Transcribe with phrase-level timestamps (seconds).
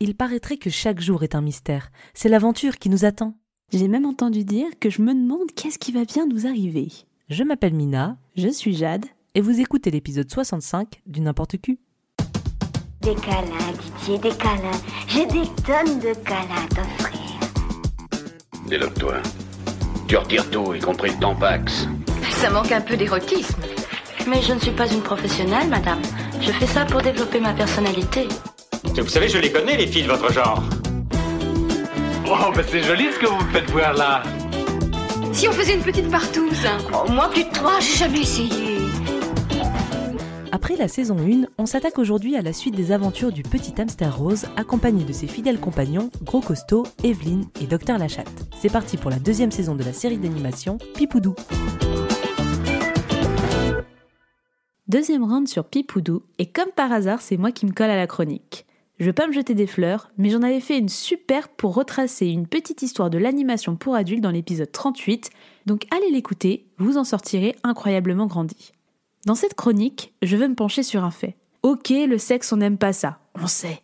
[0.00, 1.90] Il paraîtrait que chaque jour est un mystère.
[2.14, 3.34] C'est l'aventure qui nous attend.
[3.72, 6.88] J'ai même entendu dire que je me demande qu'est-ce qui va bien nous arriver.
[7.28, 8.18] Je m'appelle Mina.
[8.36, 9.06] Je suis Jade.
[9.36, 11.78] Et vous écoutez l'épisode 65 du N'importe qui.
[13.02, 14.80] Des câlins, Didier, des câlins.
[15.08, 17.20] J'ai des tonnes de câlins à t'offrir.
[18.68, 19.14] Déloque-toi.
[20.08, 21.86] Tu retires tout, y compris le tampax.
[22.40, 23.60] Ça manque un peu d'érotisme.
[24.28, 26.02] Mais je ne suis pas une professionnelle, madame.
[26.40, 28.26] Je fais ça pour développer ma personnalité.
[28.84, 30.62] Vous savez, je les connais, les filles de votre genre.
[32.26, 34.22] Oh, ben c'est joli ce que vous me faites voir là.
[35.32, 38.78] Si on faisait une petite partouze Oh, moi, plus de trois, j'ai jamais essayé.
[40.52, 44.16] Après la saison 1, on s'attaque aujourd'hui à la suite des aventures du petit hamster
[44.16, 48.46] rose accompagné de ses fidèles compagnons Gros Costaud, Evelyne et Docteur Lachatte.
[48.60, 51.34] C'est parti pour la deuxième saison de la série d'animation Pipoudou.
[54.86, 58.06] Deuxième round sur Pipoudou, et comme par hasard, c'est moi qui me colle à la
[58.06, 58.64] chronique.
[59.04, 62.28] Je veux pas me jeter des fleurs, mais j'en avais fait une super pour retracer
[62.28, 65.28] une petite histoire de l'animation pour adultes dans l'épisode 38,
[65.66, 68.72] donc allez l'écouter, vous en sortirez incroyablement grandi.
[69.26, 71.36] Dans cette chronique, je veux me pencher sur un fait.
[71.62, 73.82] Ok, le sexe, on n'aime pas ça, on sait.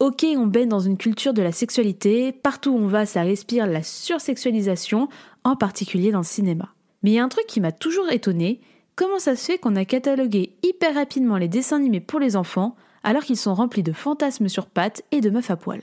[0.00, 3.66] Ok, on baigne dans une culture de la sexualité, partout où on va, ça respire
[3.66, 5.08] la sursexualisation,
[5.44, 6.74] en particulier dans le cinéma.
[7.02, 8.60] Mais il y a un truc qui m'a toujours étonné,
[8.96, 12.76] comment ça se fait qu'on a catalogué hyper rapidement les dessins animés pour les enfants,
[13.02, 15.82] alors qu'ils sont remplis de fantasmes sur pattes et de meufs à poil.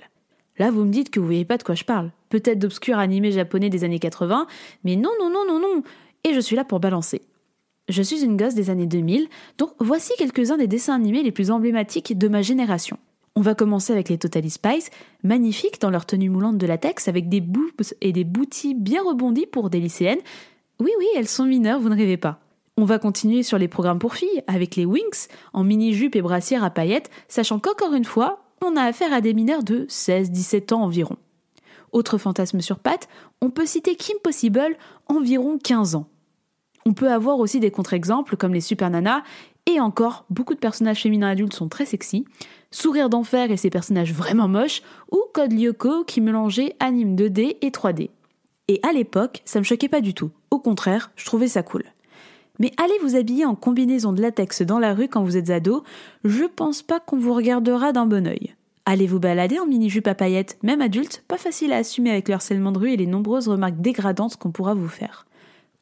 [0.58, 2.12] Là, vous me dites que vous voyez pas de quoi je parle.
[2.30, 4.48] Peut-être d'obscurs animés japonais des années 80,
[4.84, 5.84] mais non, non, non, non, non.
[6.24, 7.22] Et je suis là pour balancer.
[7.88, 9.28] Je suis une gosse des années 2000,
[9.58, 12.98] donc voici quelques-uns des dessins animés les plus emblématiques de ma génération.
[13.36, 14.90] On va commencer avec les Totally Spice,
[15.24, 19.46] magnifiques dans leur tenue moulante de latex avec des boobs et des boutis bien rebondis
[19.46, 20.22] pour des lycéennes.
[20.80, 22.40] Oui, oui, elles sont mineures, vous ne rêvez pas.
[22.78, 26.62] On va continuer sur les programmes pour filles avec les Winx en mini-jupe et brassière
[26.62, 30.84] à paillettes, sachant qu'encore une fois, on a affaire à des mineurs de 16-17 ans
[30.84, 31.16] environ.
[31.94, 33.08] Autre fantasme sur pattes,
[33.42, 34.76] on peut citer Kim Possible,
[35.08, 36.10] environ 15 ans.
[36.86, 39.24] On peut avoir aussi des contre-exemples comme les Super Nanas,
[39.68, 42.26] et encore, beaucoup de personnages féminins adultes sont très sexy.
[42.72, 44.82] Sourire d'enfer et ses personnages vraiment moches,
[45.14, 48.10] ou Code Lyoko qui mélangeait anime 2D et 3D.
[48.68, 50.32] Et à l'époque, ça me choquait pas du tout.
[50.52, 51.84] Au contraire, je trouvais ça cool.
[52.60, 55.84] Mais allez vous habiller en combinaison de latex dans la rue quand vous êtes ado,
[56.24, 58.56] je pense pas qu'on vous regardera d'un bon oeil.
[58.86, 62.36] Allez vous balader en mini-jupe à paillettes, même adulte, pas facile à assumer avec le
[62.36, 65.26] harcèlement de rue et les nombreuses remarques dégradantes qu'on pourra vous faire.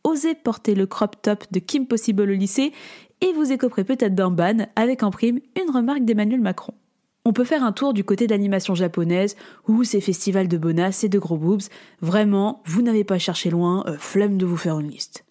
[0.04, 2.72] Osez porter le crop top de Kim Possible au lycée
[3.22, 6.74] et vous écoperez peut-être d'un ban avec en prime une remarque d'Emmanuel Macron.
[7.26, 9.38] On peut faire un tour du côté d'animation japonaise,
[9.70, 11.62] ou ces festivals de bonasses et de gros boobs.
[12.02, 15.24] Vraiment, vous n'avez pas cherché loin, euh, flemme de vous faire une liste.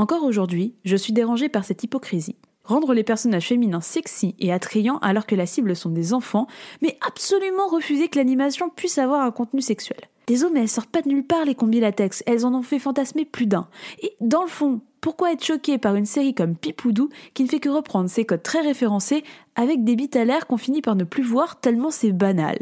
[0.00, 2.36] Encore aujourd'hui, je suis dérangée par cette hypocrisie.
[2.64, 6.46] Rendre les personnages féminins sexy et attrayants alors que la cible sont des enfants,
[6.80, 10.00] mais absolument refuser que l'animation puisse avoir un contenu sexuel.
[10.26, 12.78] Désolé, mais elles sortent pas de nulle part les combis latex, elles en ont fait
[12.78, 13.68] fantasmer plus d'un.
[14.00, 17.60] Et dans le fond, pourquoi être choqué par une série comme Pipoudou qui ne fait
[17.60, 19.22] que reprendre ses codes très référencés
[19.54, 22.56] avec des bites à l'air qu'on finit par ne plus voir tellement c'est banal?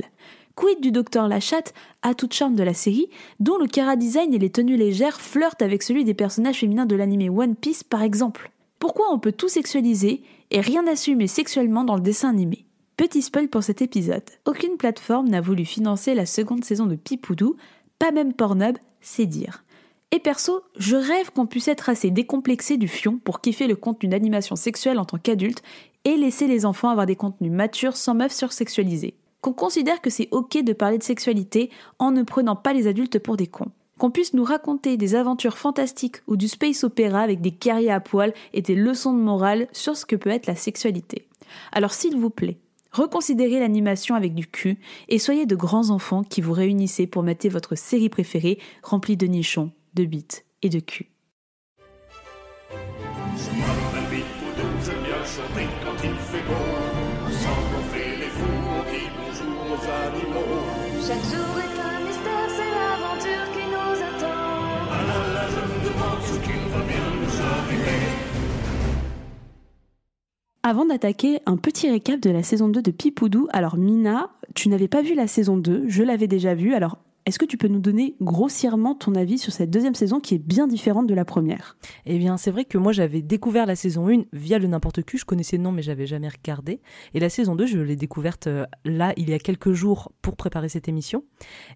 [0.59, 3.09] Quid du docteur Lachatte, à toute charme de la série,
[3.39, 6.97] dont le cara design et les tenues légères flirtent avec celui des personnages féminins de
[6.97, 10.21] l'anime One Piece par exemple Pourquoi on peut tout sexualiser
[10.51, 12.65] et rien assumer sexuellement dans le dessin animé?
[12.97, 14.25] Petit spoil pour cet épisode.
[14.47, 17.55] Aucune plateforme n'a voulu financer la seconde saison de Pipoudou,
[18.01, 19.63] pas même Pornhub, c'est dire.
[20.11, 24.09] Et perso, je rêve qu'on puisse être assez décomplexé du fion pour kiffer le contenu
[24.09, 25.63] d'animation sexuelle en tant qu'adulte
[26.05, 29.15] et laisser les enfants avoir des contenus matures sans meufs sursexualisées.
[29.41, 33.19] Qu'on considère que c'est ok de parler de sexualité en ne prenant pas les adultes
[33.19, 33.71] pour des cons.
[33.99, 38.01] Qu'on puisse nous raconter des aventures fantastiques ou du space opéra avec des guerriers à
[38.01, 41.27] poil et des leçons de morale sur ce que peut être la sexualité.
[41.73, 42.59] Alors s'il vous plaît,
[42.91, 44.79] Reconsidérez l'animation avec du cul
[45.09, 49.27] et soyez de grands enfants qui vous réunissez pour mater votre série préférée remplie de
[49.27, 51.11] nichons, de bites et de cul.
[70.69, 73.49] Avant d'attaquer, un petit récap de la saison 2 de Pipoudou.
[73.53, 76.99] Alors Mina, tu n'avais pas vu la saison 2, je l'avais déjà vue, alors
[77.29, 80.39] est-ce que tu peux nous donner grossièrement ton avis sur cette deuxième saison qui est
[80.39, 81.77] bien différente de la première?
[82.07, 85.19] Eh bien, c'est vrai que moi, j'avais découvert la saison 1 via le n'importe qui.
[85.19, 86.81] Je connaissais le nom, mais j'avais jamais regardé.
[87.13, 90.37] Et la saison 2, je l'ai découverte euh, là, il y a quelques jours, pour
[90.37, 91.23] préparer cette émission.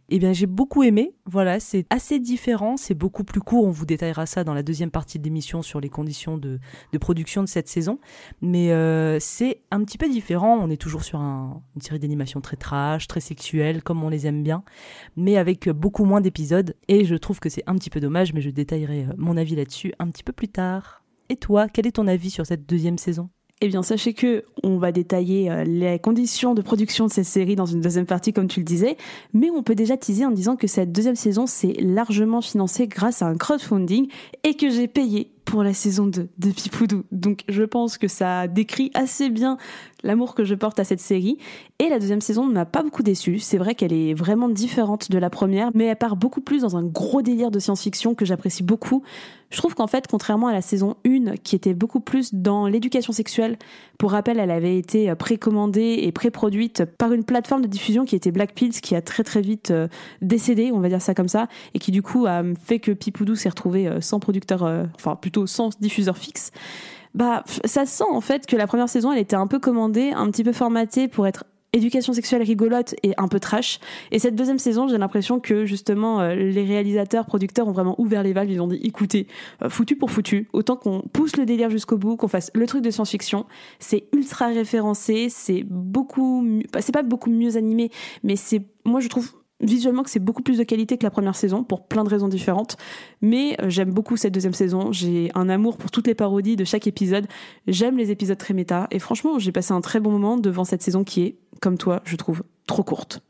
[0.08, 1.14] Eh bien, j'ai beaucoup aimé.
[1.26, 2.78] Voilà, c'est assez différent.
[2.78, 3.66] C'est beaucoup plus court.
[3.66, 6.60] On vous détaillera ça dans la deuxième partie de l'émission sur les conditions de,
[6.98, 7.98] production de cette saison.
[8.40, 10.58] Mais euh, c'est un petit peu différent.
[10.62, 14.26] On est toujours sur un- une série d'animation très trash, très sexuelle, comme on les
[14.26, 14.64] aime bien,
[15.16, 16.74] mais avec beaucoup moins d'épisodes.
[16.88, 19.56] Et je trouve que c'est un petit peu dommage, mais je détaillerai euh, mon avis
[19.56, 21.02] là-dessus un petit peu plus tard.
[21.28, 23.28] Et toi, quel est ton avis sur cette deuxième saison?
[23.60, 27.56] Eh bien, sachez que on va détailler euh, les conditions de production de cette série
[27.56, 28.96] dans une deuxième partie, comme tu le disais.
[29.32, 33.22] Mais on peut déjà teaser en disant que cette deuxième saison, c'est largement financé grâce
[33.22, 34.08] à un crowdfunding
[34.44, 37.04] et que j'ai payé pour la saison 2 de Pipoudou.
[37.12, 39.58] Donc, je pense que ça décrit assez bien
[40.02, 41.38] l'amour que je porte à cette série.
[41.78, 43.38] Et la deuxième saison ne m'a pas beaucoup déçue.
[43.38, 46.76] C'est vrai qu'elle est vraiment différente de la première, mais elle part beaucoup plus dans
[46.76, 49.02] un gros délire de science-fiction que j'apprécie beaucoup.
[49.50, 53.12] Je trouve qu'en fait, contrairement à la saison 1, qui était beaucoup plus dans l'éducation
[53.12, 53.58] sexuelle,
[53.98, 58.30] pour rappel, elle avait été précommandée et pré-produite par une plateforme de diffusion qui était
[58.30, 59.88] Black Pills, qui a très très vite euh,
[60.22, 63.34] décédé, on va dire ça comme ça, et qui du coup a fait que Pipoudou
[63.34, 66.50] s'est retrouvé euh, sans producteur, euh, enfin plutôt sans diffuseur fixe.
[67.14, 70.30] Bah, ça sent en fait que la première saison, elle était un peu commandée, un
[70.30, 73.80] petit peu formatée pour être éducation sexuelle rigolote et un peu trash.
[74.10, 78.22] Et cette deuxième saison, j'ai l'impression que justement euh, les réalisateurs, producteurs ont vraiment ouvert
[78.22, 78.50] les valves.
[78.50, 79.26] Ils ont dit, écoutez,
[79.62, 82.82] euh, foutu pour foutu, autant qu'on pousse le délire jusqu'au bout, qu'on fasse le truc
[82.82, 83.46] de science-fiction.
[83.78, 86.46] C'est ultra référencé, c'est beaucoup,
[86.80, 87.90] c'est pas beaucoup mieux animé,
[88.22, 89.32] mais c'est, moi je trouve
[89.62, 92.28] visuellement que c'est beaucoup plus de qualité que la première saison pour plein de raisons
[92.28, 92.76] différentes.
[93.20, 94.92] Mais euh, j'aime beaucoup cette deuxième saison.
[94.92, 97.26] J'ai un amour pour toutes les parodies de chaque épisode.
[97.66, 98.88] J'aime les épisodes très méta.
[98.90, 102.02] Et franchement, j'ai passé un très bon moment devant cette saison qui est, comme toi,
[102.04, 103.22] je trouve, trop courte.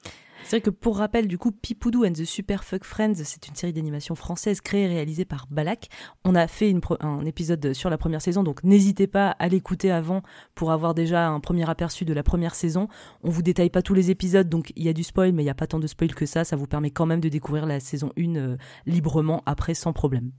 [0.52, 3.54] C'est vrai que pour rappel, du coup, Pipoudou and the Super Fuck Friends, c'est une
[3.54, 5.88] série d'animation française créée et réalisée par Balak.
[6.26, 10.20] On a fait un épisode sur la première saison, donc n'hésitez pas à l'écouter avant
[10.54, 12.88] pour avoir déjà un premier aperçu de la première saison.
[13.22, 15.46] On vous détaille pas tous les épisodes, donc il y a du spoil, mais il
[15.46, 16.44] n'y a pas tant de spoil que ça.
[16.44, 20.32] Ça vous permet quand même de découvrir la saison 1 euh, librement après, sans problème.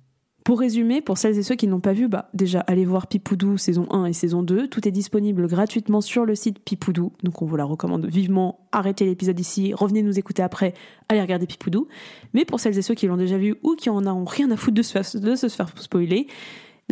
[0.44, 3.58] Pour résumer, pour celles et ceux qui n'ont pas vu, bah déjà allez voir Pipoudou
[3.58, 4.68] saison 1 et saison 2.
[4.68, 8.60] Tout est disponible gratuitement sur le site Pipoudou, donc on vous la recommande vivement.
[8.74, 10.74] Arrêtez l'épisode ici, revenez nous écouter après,
[11.08, 11.88] allez regarder Pipoudou.
[12.34, 14.58] Mais pour celles et ceux qui l'ont déjà vu ou qui en ont rien à
[14.58, 16.28] foutre de se faire, de se faire spoiler,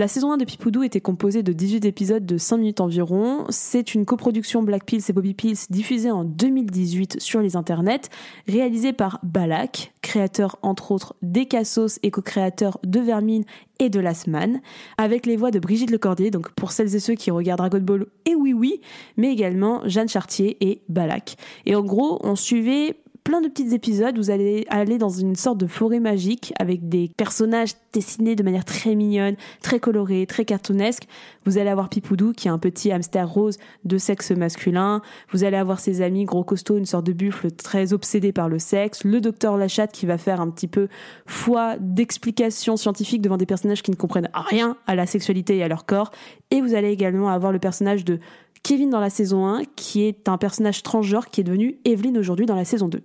[0.01, 3.45] la saison 1 de Pipoudou était composée de 18 épisodes de 5 minutes environ.
[3.49, 8.09] C'est une coproduction Black Pills et Bobby Pills diffusée en 2018 sur les internets,
[8.47, 13.43] réalisée par Balak, créateur entre autres d'Ecassos et co-créateur de Vermine
[13.77, 14.61] et de Last Man,
[14.97, 18.07] avec les voix de Brigitte Lecordier, donc pour celles et ceux qui regardent Dragon Ball,
[18.25, 18.81] et oui oui,
[19.17, 21.35] mais également Jeanne Chartier et Balak.
[21.67, 22.95] Et en gros, on suivait
[23.31, 27.09] plein de petits épisodes, vous allez aller dans une sorte de forêt magique avec des
[27.15, 31.03] personnages dessinés de manière très mignonne, très colorée, très cartoonesque.
[31.45, 35.01] Vous allez avoir Pipoudou qui est un petit hamster rose de sexe masculin.
[35.31, 38.59] Vous allez avoir ses amis gros costauds, une sorte de buffle très obsédé par le
[38.59, 39.05] sexe.
[39.05, 40.89] Le docteur Lachatte qui va faire un petit peu
[41.25, 45.69] foi d'explication scientifique devant des personnages qui ne comprennent rien à la sexualité et à
[45.69, 46.11] leur corps.
[46.49, 48.19] Et vous allez également avoir le personnage de
[48.61, 52.45] Kevin dans la saison 1 qui est un personnage transgenre qui est devenu Evelyn aujourd'hui
[52.45, 53.01] dans la saison 2.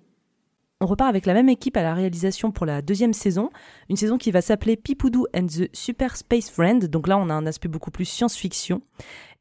[0.82, 3.48] On repart avec la même équipe à la réalisation pour la deuxième saison,
[3.88, 6.84] une saison qui va s'appeler Pipoudou and the Super Space Friend.
[6.84, 8.82] Donc là, on a un aspect beaucoup plus science-fiction.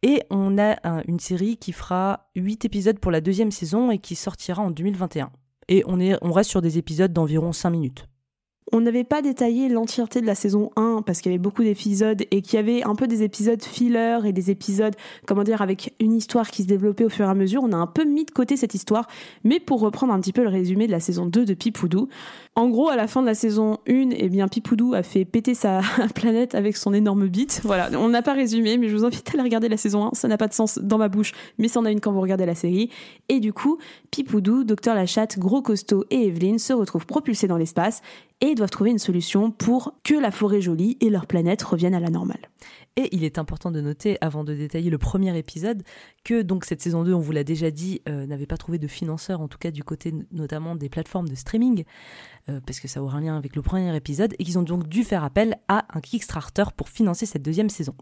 [0.01, 3.97] Et on a un- une série qui fera 8 épisodes pour la deuxième saison et
[3.97, 5.29] qui sortira en 2021.
[5.67, 8.07] Et on, est, on reste sur des épisodes d'environ 5 minutes.
[8.71, 12.23] On n'avait pas détaillé l'entièreté de la saison 1 parce qu'il y avait beaucoup d'épisodes
[12.31, 14.95] et qu'il y avait un peu des épisodes filler et des épisodes,
[15.27, 17.62] comment dire, avec une histoire qui se développait au fur et à mesure.
[17.63, 19.07] On a un peu mis de côté cette histoire,
[19.44, 22.09] mais pour reprendre un petit peu le résumé de la saison 2 de Pipoudou.
[22.56, 25.54] En gros, à la fin de la saison 1, eh bien, Pipoudou a fait péter
[25.54, 25.81] sa
[26.16, 27.61] planète avec son énorme bite.
[27.63, 30.11] Voilà, on n'a pas résumé, mais je vous invite à aller regarder la saison 1.
[30.13, 32.21] Ça n'a pas de sens dans ma bouche, mais ça en a une quand vous
[32.21, 32.90] regardez la série.
[33.30, 33.78] Et du coup,
[34.09, 38.01] Pipoudou, Docteur Lachatte, Gros Costaud et Evelyne se retrouvent propulsés dans l'espace
[38.42, 42.00] et doivent trouver une solution pour que la forêt jolie et leur planète reviennent à
[42.00, 42.50] la normale.
[42.95, 45.83] Et il est important de noter, avant de détailler le premier épisode,
[46.24, 48.88] que donc cette saison 2, on vous l'a déjà dit, euh, n'avait pas trouvé de
[48.88, 51.83] financeur, en tout cas du côté notamment des plateformes de streaming,
[52.50, 54.88] euh, parce que ça aura un lien avec le premier épisode, et qu'ils ont donc
[54.88, 57.95] dû faire appel à un Kickstarter pour financer cette deuxième saison.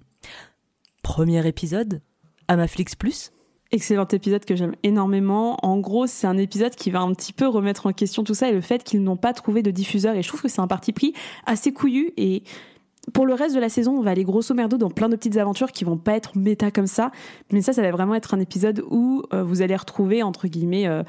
[1.02, 2.02] Premier épisode,
[2.48, 3.32] Amaflix Plus,
[3.74, 5.58] Excellent épisode que j'aime énormément.
[5.64, 8.48] En gros, c'est un épisode qui va un petit peu remettre en question tout ça
[8.48, 10.16] et le fait qu'ils n'ont pas trouvé de diffuseur.
[10.16, 11.16] Et je trouve que c'est un parti pris
[11.48, 12.14] assez couillu.
[12.16, 12.44] Et
[13.14, 15.38] pour le reste de la saison, on va aller grosso merdo dans plein de petites
[15.38, 17.10] aventures qui vont pas être méta comme ça.
[17.52, 20.88] Mais ça, ça va vraiment être un épisode où euh, vous allez retrouver, entre guillemets,
[20.88, 21.02] euh,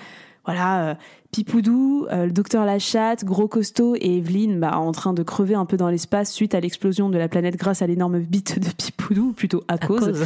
[0.47, 0.95] voilà, euh,
[1.33, 5.77] Pipoudou, le docteur Lachatte, Gros Costaud et Evelyne bah, en train de crever un peu
[5.77, 9.33] dans l'espace suite à l'explosion de la planète grâce à l'énorme bite de Pipoudou, ou
[9.33, 10.25] plutôt à, À cause, cause.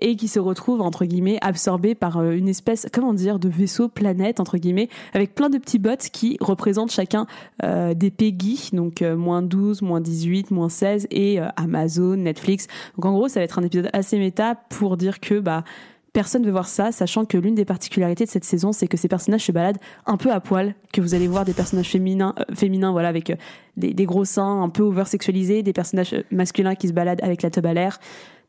[0.00, 3.88] Et qui se retrouvent entre guillemets absorbés par euh, une espèce, comment dire, de vaisseau
[3.88, 7.26] planète entre guillemets, avec plein de petits bots qui représentent chacun
[7.62, 12.66] euh, des PEGI, donc euh, moins 12, moins 18, moins 16 et Amazon, Netflix.
[12.96, 15.64] Donc en gros, ça va être un épisode assez méta pour dire que bah
[16.12, 19.06] personne veut voir ça, sachant que l'une des particularités de cette saison, c'est que ces
[19.06, 19.76] personnages se baladent
[20.06, 23.36] un peu à poil, que vous allez voir des personnages féminins, féminins voilà, avec
[23.76, 27.66] des, gros seins un peu over-sexualisés, des personnages masculins qui se baladent avec la teub
[27.66, 28.00] à l'air.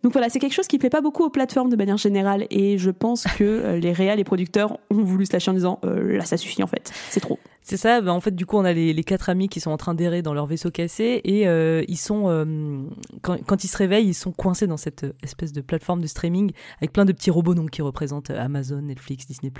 [0.03, 2.77] Donc voilà, c'est quelque chose qui plaît pas beaucoup aux plateformes de manière générale, et
[2.77, 6.17] je pense que euh, les réals et producteurs ont voulu se lâcher en disant euh,
[6.17, 7.39] là ça suffit en fait, c'est trop.
[7.69, 9.75] C'est ça, bah, en fait, du coup, on a les, quatre amis qui sont en
[9.77, 12.81] train d'errer dans leur vaisseau cassé et euh, ils sont, euh,
[13.21, 16.53] quand, ils se réveillent, ils sont coincés dans cette euh, espèce de plateforme de streaming
[16.77, 19.51] avec plein de petits robots donc, qui représentent Amazon, Netflix, Disney+.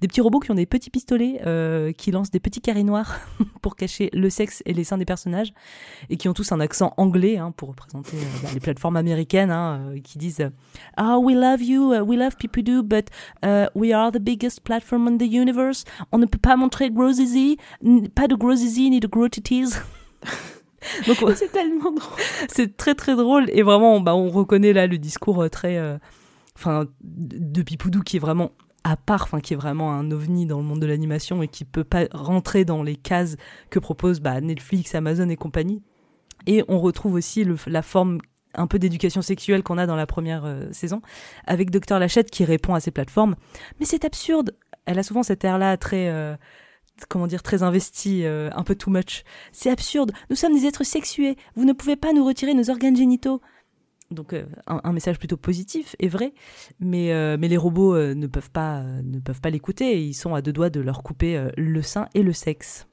[0.00, 1.38] Des petits robots qui ont des petits pistolets,
[1.98, 3.20] qui lancent des petits carrés noirs
[3.60, 5.52] pour cacher le sexe et les seins des personnages
[6.08, 9.92] et qui ont tous un accent anglais hein, pour représenter bah, les plateformes américaines hein,
[10.02, 10.48] qui disent
[10.96, 13.10] Ah, we love you, we love Pipoudou, but
[13.74, 15.84] we are the biggest platform in the universe.
[16.10, 17.12] On ne peut pas montrer gros
[18.14, 19.74] pas de gros zizi ni de gros titis.
[21.06, 22.18] Donc on- C'est tellement drôle.
[22.48, 25.96] c'est très très drôle et vraiment bah, on reconnaît là le discours euh, très euh,
[26.56, 28.50] enfin de Pipoudou qui est vraiment
[28.84, 31.64] à part enfin qui est vraiment un ovni dans le monde de l'animation et qui
[31.64, 33.36] peut pas rentrer dans les cases
[33.70, 35.82] que proposent bah, Netflix, Amazon et compagnie.
[36.46, 38.18] Et on retrouve aussi le- la forme
[38.56, 41.00] un peu d'éducation sexuelle qu'on a dans la première euh, saison
[41.46, 43.36] avec Docteur Lachette qui répond à ces plateformes.
[43.80, 44.54] Mais c'est absurde.
[44.84, 46.36] Elle a souvent cet air là très euh,
[47.08, 49.24] comment dire très investi, euh, un peu too much.
[49.52, 50.12] C'est absurde.
[50.30, 51.36] Nous sommes des êtres sexués.
[51.56, 53.40] Vous ne pouvez pas nous retirer nos organes génitaux.
[54.10, 56.34] Donc euh, un, message plutôt positif et vrai,
[56.78, 60.42] mais euh, mais les robots ne peuvent pas ne peuvent pas l'écouter ils sont à
[60.42, 62.86] deux doigts de leur couper le sein et le sexe.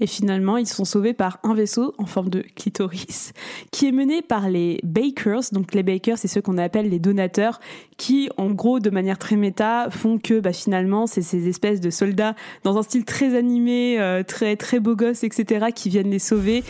[0.00, 3.32] Et finalement, ils sont sauvés par un vaisseau en forme de clitoris
[3.70, 5.42] qui est mené par les Bakers.
[5.52, 7.60] Donc les Bakers, c'est ceux qu'on appelle les donateurs
[7.96, 11.90] qui, en gros, de manière très méta, font que bah, finalement, c'est ces espèces de
[11.90, 16.18] soldats dans un style très animé, euh, très très beau gosse, etc., qui viennent les
[16.18, 16.64] sauver.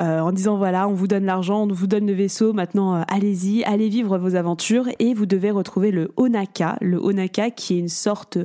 [0.00, 3.02] euh, en disant voilà, on vous donne l'argent, on vous donne le vaisseau, maintenant euh,
[3.08, 7.80] allez-y, allez vivre vos aventures et vous devez retrouver le Onaka, le Onaka qui est
[7.80, 8.38] une sorte,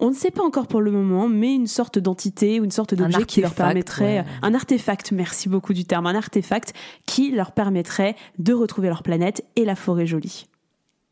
[0.00, 2.94] on ne sait pas encore pour le moment, mais une sorte d'entité ou une sorte
[2.94, 4.24] d'objet qui leur permettrait, ouais.
[4.42, 6.72] un artefact, merci beaucoup du terme, un artefact
[7.06, 10.46] qui leur permettrait de retrouver leur planète et la forêt jolie.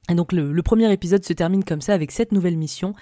[0.08, 2.94] Et donc le, le premier épisode se termine comme ça avec cette nouvelle mission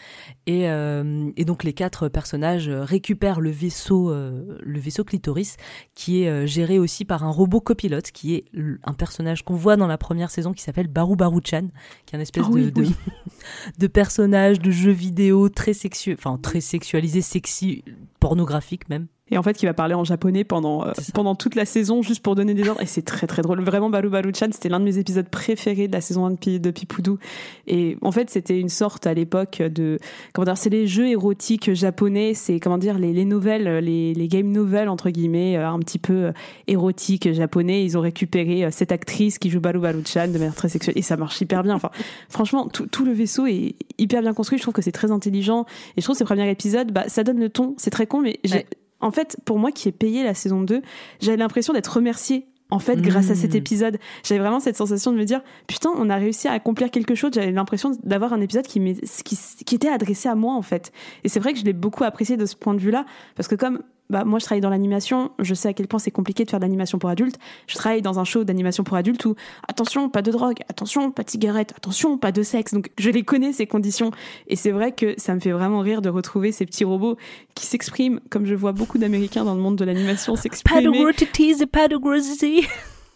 [0.47, 5.57] et, euh, et donc les quatre personnages récupèrent le vaisseau euh, le vaisseau clitoris
[5.95, 8.45] qui est euh, géré aussi par un robot copilote qui est
[8.83, 11.69] un personnage qu'on voit dans la première saison qui s'appelle Baru Baruchan
[12.07, 12.95] qui est un espèce Ah oui, de, de, oui.
[13.79, 15.73] de personnage de jeu vidéo très
[16.13, 17.85] enfin très sexualisé sexy
[18.19, 21.65] pornographique même Et en fait, qui va parler en japonais pendant, euh, pendant toute la
[21.65, 22.81] saison, juste pour donner des ordres.
[22.81, 23.61] Et c'est très très drôle.
[23.61, 26.71] Vraiment, Balu Balu-chan, c'était l'un de mes épisodes préférés de la saison 1 de, de
[26.71, 27.19] Pipoudou.
[27.67, 29.99] Et en fait, c'était une sorte à l'époque de.
[30.33, 32.35] Comment dire C'est les jeux érotiques japonais.
[32.35, 35.99] C'est, comment dire, les, les nouvelles, les, les game novels, entre guillemets, euh, un petit
[35.99, 36.33] peu euh,
[36.69, 37.85] érotiques japonais.
[37.85, 40.97] Ils ont récupéré cette actrice qui joue Balu Balu-chan de manière très sexuelle.
[40.97, 41.75] Et ça marche hyper bien.
[41.75, 41.91] Enfin,
[42.29, 44.59] franchement, tout, tout le vaisseau est hyper bien construit.
[44.59, 45.67] Je trouve que c'est très intelligent.
[45.97, 47.75] Et je trouve que ces premiers épisodes, bah, ça donne le ton.
[47.77, 48.67] C'est très con, mais j'ai, Ouais.
[49.01, 50.83] En fait, pour moi qui ai payé la saison 2,
[51.21, 52.47] j'avais l'impression d'être remerciée.
[52.69, 53.59] En fait, grâce à cet Mmh.
[53.59, 57.15] épisode, j'avais vraiment cette sensation de me dire putain, on a réussi à accomplir quelque
[57.15, 57.31] chose.
[57.33, 60.91] J'avais l'impression d'avoir un épisode qui, m'est- qui, qui était adressé à moi en fait.
[61.23, 63.55] Et c'est vrai que je l'ai beaucoup apprécié de ce point de vue-là, parce que
[63.55, 66.51] comme bah, moi je travaille dans l'animation, je sais à quel point c'est compliqué de
[66.51, 67.39] faire de l'animation pour adultes.
[67.67, 69.35] Je travaille dans un show d'animation pour adultes où
[69.69, 72.73] attention, pas de drogue, attention, pas de cigarette, attention, pas de sexe.
[72.75, 74.11] Donc je les connais ces conditions.
[74.47, 77.17] Et c'est vrai que ça me fait vraiment rire de retrouver ces petits robots
[77.55, 80.99] qui s'expriment comme je vois beaucoup d'Américains dans le monde de l'animation pas de s'exprimer.
[80.99, 82.67] gros titis et pas de gros zizi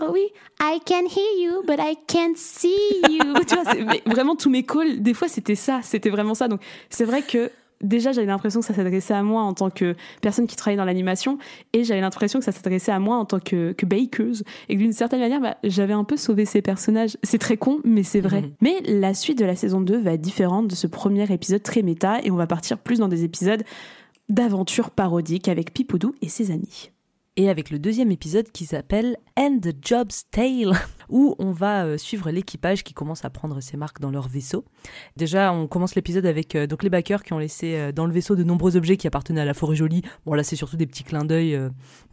[0.02, 0.28] Oh oui,
[0.60, 3.34] I can hear you, but I can't see you.
[3.46, 6.48] tu vois, mais vraiment tous mes calls, des fois c'était ça, c'était vraiment ça.
[6.48, 7.50] Donc c'est vrai que
[7.82, 10.84] déjà j'avais l'impression que ça s'adressait à moi en tant que personne qui travaille dans
[10.84, 11.38] l'animation,
[11.72, 14.80] et j'avais l'impression que ça s'adressait à moi en tant que, que bakeuse, et que
[14.80, 17.16] d'une certaine manière, bah, j'avais un peu sauvé ces personnages.
[17.22, 18.42] C'est très con, mais c'est vrai.
[18.42, 18.50] Mhm.
[18.60, 21.82] Mais la suite de la saison 2 va être différente de ce premier épisode très
[21.82, 23.62] méta, et on va partir plus dans des épisodes
[24.28, 26.90] d'aventure parodique avec Pipoudou et ses amis.
[27.40, 29.16] Et avec le deuxième épisode qui s'appelle
[29.62, 30.72] the Job's Tale,
[31.08, 34.66] où on va euh, suivre l'équipage qui commence à prendre ses marques dans leur vaisseau.
[35.16, 38.12] Déjà, on commence l'épisode avec euh, donc les backers qui ont laissé euh, dans le
[38.12, 40.02] vaisseau de nombreux objets qui appartenaient à la forêt jolie.
[40.26, 41.58] Bon là, c'est surtout des petits clins d'œil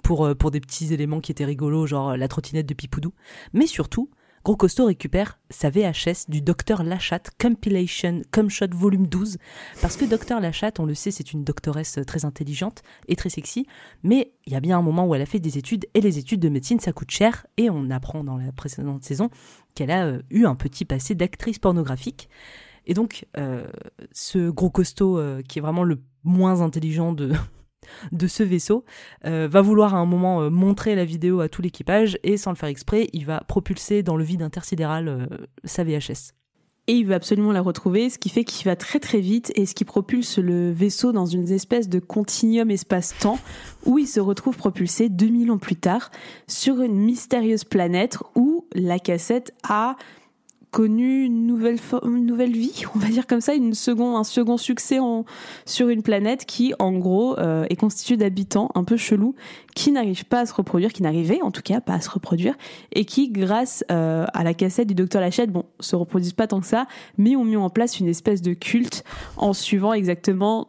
[0.01, 3.11] pour pour des petits éléments qui étaient rigolos, genre la trottinette de Pipoudou.
[3.51, 4.09] Mais surtout,
[4.47, 9.39] Gros Costaud récupère sa VHS du Docteur Lachatte Compilation Comshot Volume 12
[9.81, 13.67] parce que Docteur Lachatte, on le sait, c'est une doctoresse très intelligente et très sexy,
[14.03, 16.17] mais il y a bien un moment où elle a fait des études et les
[16.17, 19.29] études de médecine ça coûte cher et on apprend dans la précédente saison
[19.75, 22.29] qu'elle a euh, eu un petit passé d'actrice pornographique.
[22.85, 23.67] Et donc, euh,
[24.13, 27.33] ce gros costaud, euh, qui est vraiment le moins intelligent de,
[28.11, 28.85] de ce vaisseau,
[29.25, 32.51] euh, va vouloir à un moment euh, montrer la vidéo à tout l'équipage et sans
[32.51, 35.25] le faire exprès, il va propulser dans le vide intersidéral euh,
[35.63, 36.33] sa VHS.
[36.89, 39.65] Et il veut absolument la retrouver, ce qui fait qu'il va très très vite et
[39.65, 43.39] ce qui propulse le vaisseau dans une espèce de continuum espace-temps
[43.85, 46.11] où il se retrouve propulsé 2000 ans plus tard
[46.47, 49.97] sur une mystérieuse planète où la cassette a
[50.77, 54.57] connu une nouvelle, une nouvelle vie, on va dire comme ça, une second, un second
[54.57, 55.25] succès en,
[55.65, 59.33] sur une planète qui, en gros, euh, est constituée d'habitants un peu chelous
[59.73, 62.53] qui n'arrivent pas à se reproduire, qui n'arrivaient en tout cas pas à se reproduire,
[62.91, 66.61] et qui, grâce euh, à la cassette du docteur Lachette, bon, se reproduisent pas tant
[66.61, 66.85] que ça,
[67.17, 69.03] mais ont mis en place une espèce de culte
[69.35, 70.67] en suivant exactement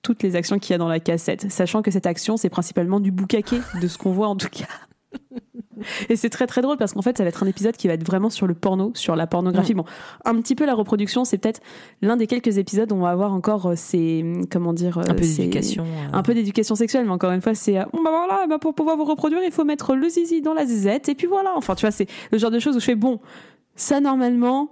[0.00, 2.98] toutes les actions qu'il y a dans la cassette, sachant que cette action, c'est principalement
[2.98, 4.68] du boucaquet, de ce qu'on voit en tout cas.
[6.08, 7.94] Et c'est très très drôle parce qu'en fait, ça va être un épisode qui va
[7.94, 9.74] être vraiment sur le porno, sur la pornographie.
[9.74, 9.84] Bon,
[10.24, 11.60] un petit peu la reproduction, c'est peut-être
[12.02, 15.24] l'un des quelques épisodes où on va avoir encore euh, ces, comment dire, Un peu
[15.24, 15.84] euh, d'éducation.
[15.84, 18.58] euh, un peu d'éducation sexuelle, mais encore une fois, c'est euh, bon, bah voilà, bah
[18.58, 21.52] pour pouvoir vous reproduire, il faut mettre le zizi dans la zizette, et puis voilà.
[21.56, 23.20] Enfin, tu vois, c'est le genre de choses où je fais bon,
[23.76, 24.70] ça normalement,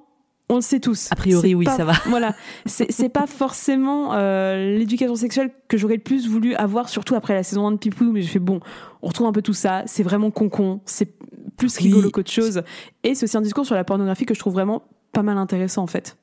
[0.48, 1.08] on le sait tous.
[1.10, 1.92] A priori, oui, pas- ça va.
[2.06, 2.34] Voilà,
[2.66, 7.34] c'est c'est pas forcément euh, l'éducation sexuelle que j'aurais le plus voulu avoir, surtout après
[7.34, 8.60] la saison 1 de Pipou, mais je fais bon,
[9.02, 11.12] on retrouve un peu tout ça, c'est vraiment con-con, c'est
[11.56, 11.84] plus Oui.
[11.84, 12.62] rigolo qu'autre chose,
[13.04, 14.82] et c'est aussi un discours sur la pornographie que je trouve vraiment
[15.12, 16.16] pas mal intéressant en fait.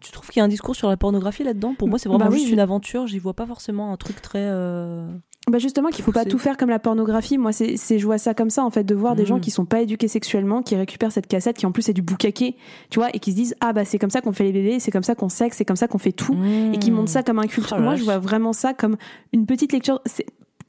[0.00, 1.74] Tu trouves qu'il y a un discours sur la pornographie là-dedans?
[1.74, 2.52] Pour moi, c'est vraiment Bah oui, juste oui.
[2.54, 3.08] une aventure.
[3.08, 4.38] J'y vois pas forcément un truc très.
[4.44, 5.10] euh,
[5.50, 7.36] Bah justement qu'il faut pas tout faire comme la pornographie.
[7.36, 9.64] Moi, c'est, je vois ça comme ça en fait, de voir des gens qui sont
[9.64, 12.54] pas éduqués sexuellement, qui récupèrent cette cassette, qui en plus est du boucaquet,
[12.90, 14.78] tu vois, et qui se disent ah bah c'est comme ça qu'on fait les bébés,
[14.78, 16.36] c'est comme ça qu'on sexe, c'est comme ça qu'on fait tout,
[16.72, 17.72] et qui montrent ça comme un culte.
[17.76, 18.96] Oh Moi, je vois vraiment ça comme
[19.32, 20.00] une petite lecture.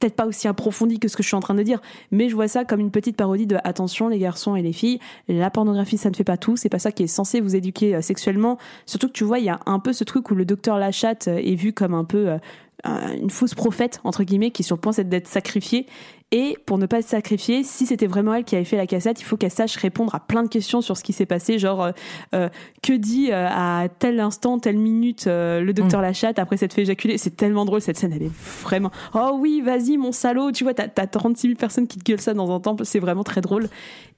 [0.00, 1.80] Peut-être pas aussi approfondi que ce que je suis en train de dire,
[2.10, 4.98] mais je vois ça comme une petite parodie de attention les garçons et les filles,
[5.28, 7.94] la pornographie ça ne fait pas tout, c'est pas ça qui est censé vous éduquer
[7.94, 8.56] euh, sexuellement.
[8.86, 11.28] Surtout que tu vois, il y a un peu ce truc où le docteur Lachatte
[11.28, 12.38] euh, est vu comme un peu euh,
[12.84, 15.86] un- une fausse prophète entre guillemets qui est sur le point d'être sacrifiée
[16.32, 19.20] et pour ne pas être sacrifiée si c'était vraiment elle qui avait fait la cassette
[19.20, 21.58] il faut qu'elle sache répondre à plein de questions sur ce qui s'est passé.
[21.58, 21.90] Genre euh,
[22.34, 22.48] euh,
[22.82, 26.82] que dit euh, à tel instant telle minute euh, le docteur Lachatte après s'être fait
[26.82, 27.18] éjaculer?
[27.18, 28.32] C'est tellement drôle cette scène elle est
[28.62, 30.52] vraiment oh oui vas-y mon salaud!
[30.52, 33.00] Tu vois t'as t'as 36 000 personnes qui te gueulent ça dans un temple c'est
[33.00, 33.68] vraiment très drôle.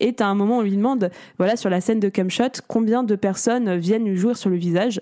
[0.00, 3.04] Et t'as un moment où on lui demande voilà sur la scène de Cumshot combien
[3.04, 5.00] de personnes viennent lui jouir sur le visage?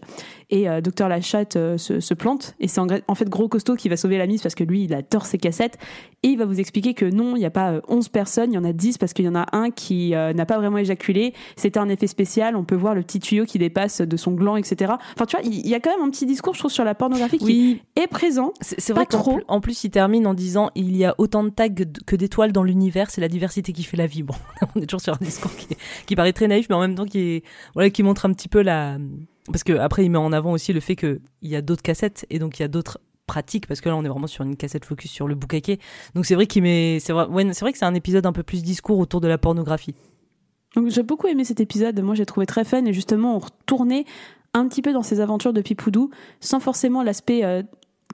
[0.52, 2.56] Et docteur Lachatte se, se plante.
[2.58, 4.82] Et c'est en, en fait gros costaud qui va sauver la mise parce que lui
[4.82, 5.78] il adore ses cassettes.
[6.24, 8.54] Et il va vous expliquer que non il n'y a pas euh, 11 personnes il
[8.54, 10.78] y en a 10 parce qu'il y en a un qui euh, n'a pas vraiment
[10.78, 14.32] éjaculé c'était un effet spécial on peut voir le petit tuyau qui dépasse de son
[14.32, 16.70] gland etc enfin tu vois il y a quand même un petit discours je trouve
[16.70, 19.40] sur la pornographie qui est présent c'est vrai trop.
[19.48, 22.62] en plus, il termine en disant il y a autant de tags que d'étoiles dans
[22.62, 24.22] l'univers, c'est la diversité qui fait la vie.
[24.22, 24.34] Bon,
[24.74, 25.68] on est toujours sur un discours qui,
[26.06, 28.48] qui paraît très naïf, mais en même temps qui est voilà qui montre un petit
[28.48, 28.98] peu la
[29.46, 31.82] parce que après il met en avant aussi le fait que il y a d'autres
[31.82, 34.42] cassettes et donc il y a d'autres pratiques parce que là on est vraiment sur
[34.42, 35.78] une cassette focus sur le boucaquet.
[36.16, 38.42] Donc c'est vrai qu'il met c'est vrai c'est vrai que c'est un épisode un peu
[38.42, 39.94] plus discours autour de la pornographie.
[40.88, 44.04] J'ai beaucoup aimé cet épisode, moi j'ai trouvé très fun et justement on retournait
[44.52, 47.62] un petit peu dans ces aventures de Pipoudou sans forcément l'aspect euh,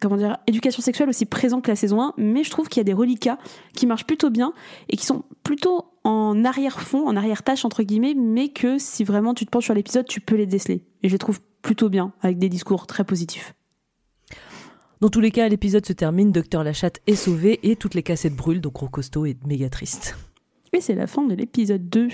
[0.02, 2.82] comment dire éducation sexuelle aussi présent que la saison 1, mais je trouve qu'il y
[2.82, 3.38] a des reliquats
[3.74, 4.52] qui marchent plutôt bien
[4.90, 9.46] et qui sont plutôt en arrière-fond, en arrière-tâche entre guillemets, mais que si vraiment tu
[9.46, 10.84] te penches sur l'épisode, tu peux les déceler.
[11.02, 13.54] Et je les trouve plutôt bien avec des discours très positifs.
[15.02, 18.34] Dans tous les cas, l'épisode se termine, Docteur Lachatte est sauvé et toutes les cassettes
[18.34, 20.16] brûlent, donc Gros Costaud est méga triste.
[20.72, 22.08] Et c'est la fin de l'épisode 2.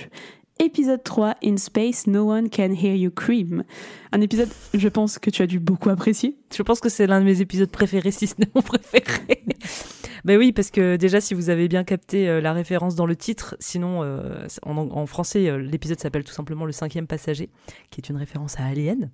[0.59, 3.63] Épisode 3, In Space, No One Can Hear You Cream.
[4.11, 6.37] Un épisode, je pense, que tu as dû beaucoup apprécier.
[6.53, 9.45] Je pense que c'est l'un de mes épisodes préférés, si ce n'est mon préféré.
[10.25, 13.15] ben oui, parce que déjà, si vous avez bien capté euh, la référence dans le
[13.15, 17.49] titre, sinon, euh, en, en français, euh, l'épisode s'appelle tout simplement Le cinquième passager,
[17.91, 19.13] qui est une référence à Alien.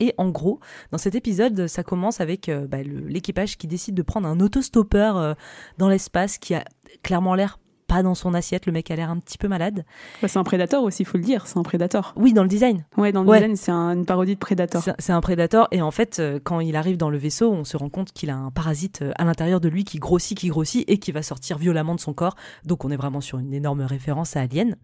[0.00, 4.02] Et en gros, dans cet épisode, ça commence avec euh, bah, l'équipage qui décide de
[4.02, 5.34] prendre un autostoppeur euh,
[5.78, 6.64] dans l'espace qui a
[7.02, 8.66] clairement l'air pas dans son assiette.
[8.66, 9.84] Le mec a l'air un petit peu malade.
[10.22, 12.12] Bah, c'est un prédateur aussi, il faut le dire, c'est un prédateur.
[12.16, 12.84] Oui, dans le design.
[12.96, 13.38] Ouais, dans le Ouais.
[13.38, 14.82] design, c'est un- une parodie de prédateur.
[14.82, 17.64] C'est c'est un prédateur et en fait, euh, quand il arrive dans le vaisseau, on
[17.64, 20.48] se rend compte qu'il a un parasite euh, à l'intérieur de lui qui grossit, qui
[20.48, 22.36] grossit et qui va sortir violemment de son corps.
[22.64, 24.76] Donc on est vraiment sur une énorme référence à Alien.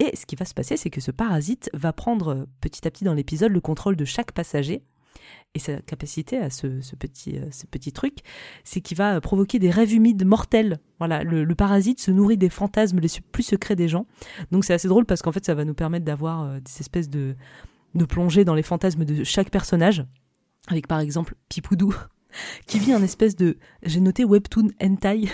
[0.00, 2.90] Et ce qui va se passer, c'est que ce parasite va prendre euh, petit à
[2.90, 4.82] petit dans l'épisode le contrôle de chaque passager.
[5.54, 8.20] Et sa capacité à ce, ce petit, euh, ce petit truc,
[8.64, 10.78] c'est qu'il va euh, provoquer des rêves humides mortels.
[10.98, 14.06] Voilà, le, le parasite se nourrit des fantasmes les plus secrets des gens.
[14.50, 17.10] Donc c'est assez drôle parce qu'en fait, ça va nous permettre d'avoir euh, des espèces
[17.10, 17.34] de,
[17.94, 20.06] de plongées dans les fantasmes de chaque personnage.
[20.68, 21.94] Avec par exemple Pipoudou,
[22.66, 25.28] qui vit un espèce de, j'ai noté webtoon hentai,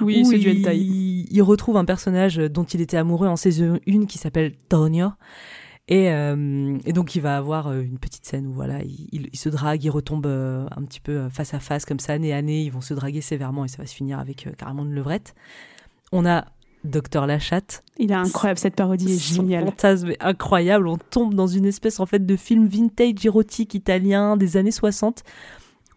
[0.00, 4.18] Oui, c'est du il retrouve un personnage dont il était amoureux en saison 1 qui
[4.18, 5.08] s'appelle Tonio.
[5.94, 9.28] Et, euh, et donc il va avoir euh, une petite scène où voilà, il, il-
[9.32, 12.32] il se drague, il retombe euh, un petit peu face à face comme ça, nez
[12.32, 14.84] à nez, ils vont se draguer sévèrement et ça va se finir avec euh, carrément
[14.84, 15.34] une levrette.
[16.10, 16.46] On a
[16.84, 19.66] Docteur Lachatte, Il est incroyable, cette parodie est géniale.
[19.66, 20.88] fantasme incroyable.
[20.88, 25.22] On tombe dans une espèce en fait de film vintage érotique italien des années 60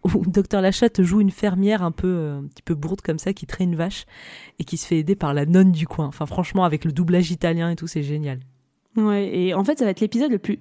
[0.04, 3.46] où Docteur Lachatte joue une fermière un peu un petit peu bourde comme ça qui
[3.46, 4.04] traîne une vache
[4.58, 6.06] et qui se fait aider par la nonne du coin.
[6.06, 8.38] Enfin franchement avec le doublage italien et tout c'est génial.
[8.96, 10.58] Ouais, et en fait, ça va être l'épisode le plus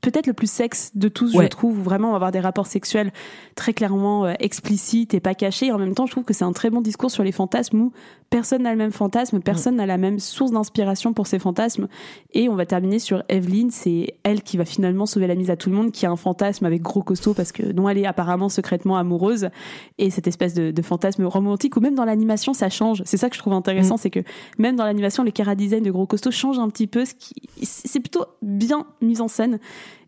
[0.00, 3.12] peut-être le plus sexe de tous, je trouve, vraiment on va avoir des rapports sexuels
[3.54, 5.66] très clairement euh, explicites et pas cachés.
[5.66, 7.80] Et en même temps, je trouve que c'est un très bon discours sur les fantasmes
[7.80, 7.92] où
[8.30, 11.88] personne n'a le même fantasme, personne n'a la même source d'inspiration pour ces fantasmes.
[12.32, 15.56] Et on va terminer sur Evelyn, c'est elle qui va finalement sauver la mise à
[15.56, 18.06] tout le monde, qui a un fantasme avec gros costaud parce que dont elle est
[18.06, 19.48] apparemment secrètement amoureuse.
[19.98, 23.02] Et cette espèce de, de fantasme romantique, ou même dans l'animation, ça change.
[23.04, 24.20] C'est ça que je trouve intéressant, c'est que
[24.58, 27.04] même dans l'animation, les cara design de gros costaud changent un petit peu.
[27.04, 29.58] Ce qui, c'est plutôt bien mis en scène.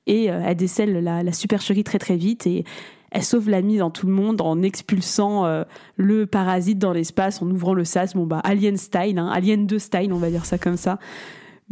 [0.06, 2.64] Et euh, elle décèle la, la supercherie très très vite et
[3.10, 5.64] elle sauve la mise dans tout le monde en expulsant euh,
[5.96, 8.14] le parasite dans l'espace, en ouvrant le sas.
[8.14, 10.98] Bon bah Alien style, hein, Alien 2 style, on va dire ça comme ça.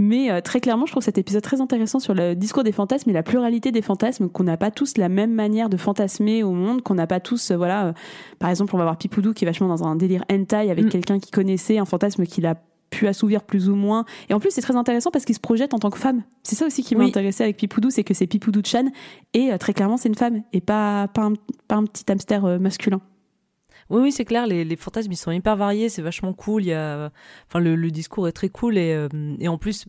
[0.00, 3.10] Mais euh, très clairement, je trouve cet épisode très intéressant sur le discours des fantasmes
[3.10, 6.52] et la pluralité des fantasmes, qu'on n'a pas tous la même manière de fantasmer au
[6.52, 7.92] monde, qu'on n'a pas tous, euh, voilà, euh,
[8.38, 10.88] par exemple, on va voir Pipoudou qui est vachement dans un délire hentai avec Mm.
[10.88, 12.54] quelqu'un qui connaissait un fantasme qu'il a
[12.98, 14.04] pu assouvir plus ou moins.
[14.28, 16.22] Et en plus, c'est très intéressant parce qu'il se projette en tant que femme.
[16.42, 17.10] C'est ça aussi qui m'a Oui.
[17.10, 18.86] intéressé avec Pipoudou, c'est que c'est Pipoudou Chan
[19.34, 21.34] et euh, très clairement, c'est une femme et pas, pas, un,
[21.68, 23.00] pas un petit hamster euh, masculin.
[23.90, 26.62] Oui, oui, c'est clair, les, les fantasmes, ils sont hyper variés, c'est vachement cool.
[26.64, 27.10] Il y a,
[27.46, 29.08] enfin, le, le discours est très cool et, euh,
[29.38, 29.86] et en plus,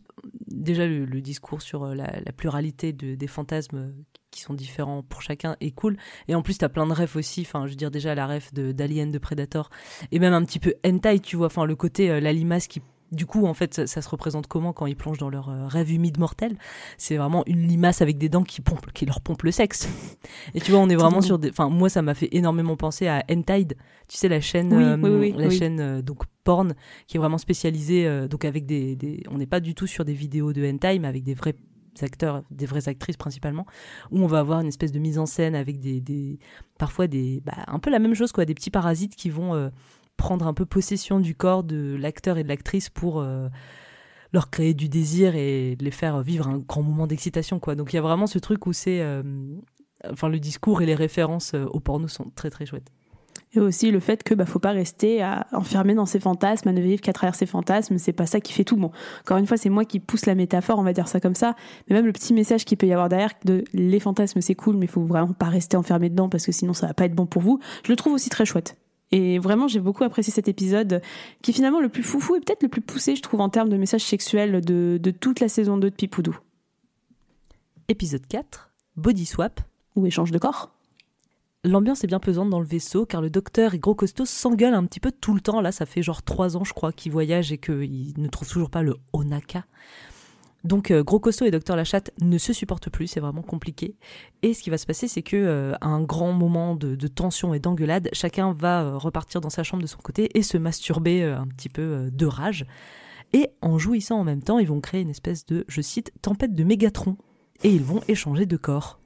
[0.48, 3.91] déjà, le, le discours sur la, la pluralité de, des fantasmes
[4.32, 5.98] qui sont différents pour chacun est cool.
[6.30, 7.41] Et en plus, t'as plein de refs aussi.
[7.41, 9.69] Enfin, je veux dire, déjà, la ref de- d'Alien, de, Predator
[10.13, 11.48] et même un petit peu hentai, tu vois.
[11.48, 12.82] Enfin, le côté, euh, la limace qui.
[13.12, 15.67] Du coup, en fait, ça, ça se représente comment quand ils plongent dans leur euh,
[15.67, 16.58] rêve humide mortel?
[16.98, 19.88] C'est vraiment une limace avec des dents qui, pompent, qui leur pompent le sexe.
[20.54, 21.50] Et tu vois, on est vraiment sur des.
[21.50, 23.76] Enfin, moi, ça m'a fait énormément penser à Entide.
[24.08, 26.74] Tu sais, la chaîne, Oui, euh, oui, oui, la chaîne euh, donc porn,
[27.08, 28.06] qui est vraiment spécialisée.
[28.08, 31.00] euh, donc avec des, des- on n'est pas du tout sur des vidéos de hentai,
[31.00, 31.56] mais avec des vrais
[32.02, 33.65] acteurs, des vraies actrices principalement,
[34.12, 36.39] où on va avoir une espèce de mise en scène avec des, des
[36.78, 39.69] parfois des, bah, un peu la même chose quoi, des petits parasites qui vont euh,
[40.19, 43.47] prendre un peu possession du corps de l'acteur et de l'actrice pour euh,
[44.34, 47.73] leur créer du désir et les faire vivre un grand moment d'excitation quoi.
[47.73, 49.23] Donc il y a vraiment ce truc où c'est euh,
[50.12, 52.91] enfin le discours et les références euh, au porno sont très très chouettes.
[53.53, 56.73] Et aussi le fait que bah faut pas rester à, enfermé dans ses fantasmes, à
[56.73, 58.75] ne vivre qu'à travers ses fantasmes, c'est pas ça qui fait tout.
[58.75, 61.34] Bon, encore une fois, c'est moi qui pousse la métaphore, on va dire ça comme
[61.34, 61.55] ça.
[61.88, 64.75] Mais même le petit message qu'il peut y avoir derrière de les fantasmes c'est cool,
[64.75, 67.15] mais il faut vraiment pas rester enfermé dedans parce que sinon ça va pas être
[67.15, 67.60] bon pour vous.
[67.86, 68.75] Je le trouve aussi très chouette.
[69.12, 71.02] Et vraiment, j'ai beaucoup apprécié cet épisode
[71.41, 73.69] qui est finalement le plus foufou et peut-être le plus poussé, je trouve, en termes
[73.69, 76.38] de message sexuel de, de toute la saison 2 de Pipoudou.
[77.88, 79.62] Épisode 4, Body Swap.
[79.95, 80.72] Ou échange de corps.
[81.65, 84.86] L'ambiance est bien pesante dans le vaisseau car le docteur et Gros Costaud s'engueulent un
[84.86, 85.60] petit peu tout le temps.
[85.60, 88.69] Là, ça fait genre trois ans, je crois, qu'ils voyagent et qu'ils ne trouvent toujours
[88.69, 89.65] pas le Onaka.
[90.63, 93.95] Donc, euh, Gros Costaud et Docteur Lachatte ne se supportent plus, c'est vraiment compliqué.
[94.41, 97.08] Et ce qui va se passer, c'est que euh, à un grand moment de, de
[97.08, 100.58] tension et d'engueulade, chacun va euh, repartir dans sa chambre de son côté et se
[100.58, 102.65] masturber euh, un petit peu euh, de rage.
[103.32, 106.54] Et en jouissant en même temps, ils vont créer une espèce de, je cite, tempête
[106.54, 107.17] de mégatrons.
[107.63, 109.00] Et ils vont échanger de corps.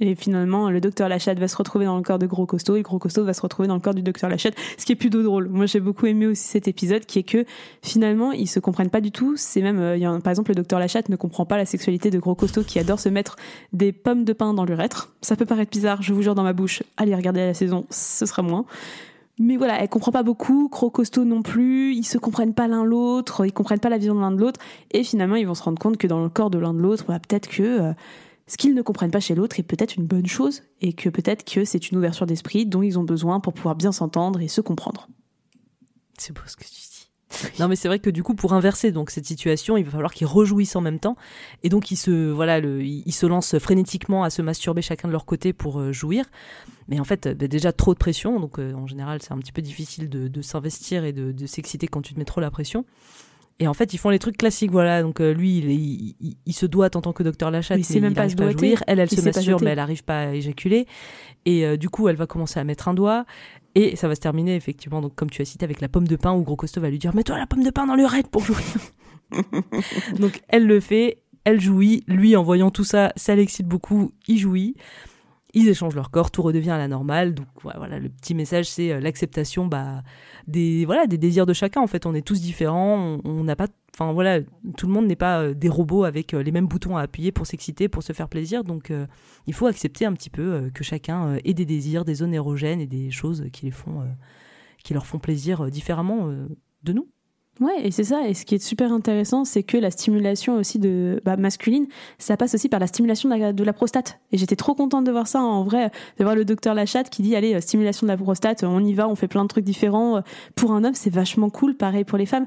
[0.00, 2.82] Et finalement, le docteur Lachatte va se retrouver dans le corps de Gros Costaud et
[2.82, 5.22] Gros Costaud va se retrouver dans le corps du docteur Lachatte, ce qui est plutôt
[5.22, 5.48] drôle.
[5.48, 7.44] Moi, j'ai beaucoup aimé aussi cet épisode qui est que
[7.82, 9.34] finalement, ils se comprennent pas du tout.
[9.36, 12.36] C'est même, euh, par exemple, le docteur Lachatte ne comprend pas la sexualité de Gros
[12.36, 13.36] Costaud qui adore se mettre
[13.72, 15.12] des pommes de pain dans l'urètre.
[15.20, 16.82] Ça peut paraître bizarre, je vous jure, dans ma bouche.
[16.96, 18.66] Allez regarder la saison, ce sera moins.
[19.40, 22.84] Mais voilà, elle comprend pas beaucoup, Gros Costaud non plus, ils se comprennent pas l'un
[22.84, 24.58] l'autre, ils comprennent pas la vision de l'un de l'autre,
[24.90, 27.04] et finalement ils vont se rendre compte que dans le corps de l'un de l'autre,
[27.06, 27.92] bah, peut-être que euh,
[28.48, 31.44] ce qu'ils ne comprennent pas chez l'autre est peut-être une bonne chose, et que peut-être
[31.44, 34.60] que c'est une ouverture d'esprit dont ils ont besoin pour pouvoir bien s'entendre et se
[34.60, 35.08] comprendre.
[36.18, 36.88] C'est beau ce que tu dis.
[37.60, 40.14] Non mais c'est vrai que du coup pour inverser donc cette situation, il va falloir
[40.14, 41.14] qu'ils rejouissent en même temps
[41.62, 45.26] et donc ils se voilà ils se lancent frénétiquement à se masturber chacun de leur
[45.26, 46.24] côté pour euh, jouir.
[46.88, 49.38] Mais en fait euh, bah, déjà trop de pression donc euh, en général c'est un
[49.38, 52.40] petit peu difficile de, de s'investir et de, de s'exciter quand tu te mets trop
[52.40, 52.86] la pression.
[53.60, 55.02] Et en fait, ils font les trucs classiques, voilà.
[55.02, 57.74] Donc euh, lui, il, est- il, il- il se doite en tant que docteur Lachat,
[57.74, 58.84] Mais mais, il sait même il pas arrive se pas à jouir.
[58.86, 60.86] Elle, elle se masturbe, mais elle arrive pas à éjaculer.
[61.44, 63.24] Et euh, du coup, elle va commencer à mettre un doigt.
[63.74, 66.16] Et ça va se terminer, effectivement, donc comme tu as cité, avec la pomme de
[66.16, 68.44] pain, où Gros Costaud va lui dire Mets-toi la pomme de pain dans l'urètre pour
[68.44, 68.58] jouir.
[70.18, 72.04] donc elle le fait, elle jouit.
[72.06, 74.74] Lui, en voyant tout ça, ça l'excite beaucoup, il jouit.
[75.54, 77.34] Ils échangent leur corps, tout redevient à la normale.
[77.34, 80.02] Donc voilà, le petit message, c'est euh, l'acceptation bah,
[80.46, 81.80] des voilà des désirs de chacun.
[81.80, 83.18] En fait, on est tous différents.
[83.24, 84.40] On n'a pas, enfin voilà,
[84.76, 87.32] tout le monde n'est pas euh, des robots avec euh, les mêmes boutons à appuyer
[87.32, 88.62] pour s'exciter, pour se faire plaisir.
[88.62, 88.92] Donc
[89.46, 92.86] il faut accepter un petit peu que chacun ait des désirs, des zones érogènes et
[92.86, 94.04] des choses qui les font,
[94.84, 96.28] qui leur font plaisir différemment
[96.82, 97.08] de nous.
[97.60, 98.28] Ouais, et c'est ça.
[98.28, 101.86] Et ce qui est super intéressant, c'est que la stimulation aussi de bah, masculine,
[102.18, 104.20] ça passe aussi par la stimulation de la, prostate.
[104.30, 107.22] Et j'étais trop contente de voir ça en vrai, de voir le docteur Lachatte qui
[107.22, 109.64] dit allez euh, stimulation de la prostate, on y va, on fait plein de trucs
[109.64, 110.22] différents.
[110.54, 111.74] Pour un homme, c'est vachement cool.
[111.74, 112.46] Pareil pour les femmes.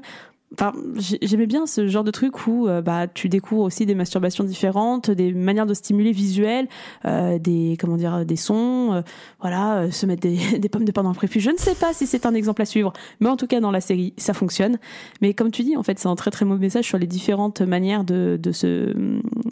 [0.54, 3.94] Enfin, j'ai- j'aimais bien ce genre de truc où euh, bah tu découvres aussi des
[3.94, 6.68] masturbations différentes, des manières de stimuler visuelles,
[7.06, 9.02] euh, des comment dire, des sons, euh,
[9.40, 11.42] voilà, euh, se mettre des, des pommes de pain dans le prépuce.
[11.42, 13.70] Je ne sais pas si c'est un exemple à suivre, mais en tout cas dans
[13.70, 14.78] la série, ça fonctionne.
[15.22, 17.62] Mais comme tu dis, en fait, c'est un très très mauvais message sur les différentes
[17.62, 18.92] manières de, de, se,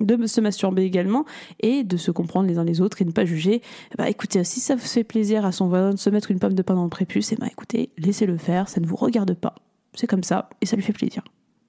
[0.01, 1.25] de se masturber également
[1.61, 3.63] et de se comprendre les uns les autres et ne pas juger.
[3.97, 6.55] Bah écoutez, si ça vous fait plaisir à son voisin de se mettre une pomme
[6.55, 9.55] de pain dans le prépuce, et bah écoutez, laissez-le faire, ça ne vous regarde pas.
[9.95, 11.23] C'est comme ça et ça lui fait plaisir.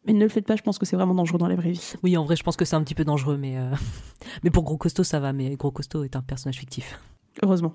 [0.05, 1.93] Mais ne le faites pas, je pense que c'est vraiment dangereux dans la vraie vie.
[2.01, 3.71] Oui, en vrai, je pense que c'est un petit peu dangereux, mais euh,
[4.43, 5.33] mais pour Gros Costaud, ça va.
[5.33, 6.99] Mais Gros Costaud est un personnage fictif.
[7.43, 7.73] Heureusement.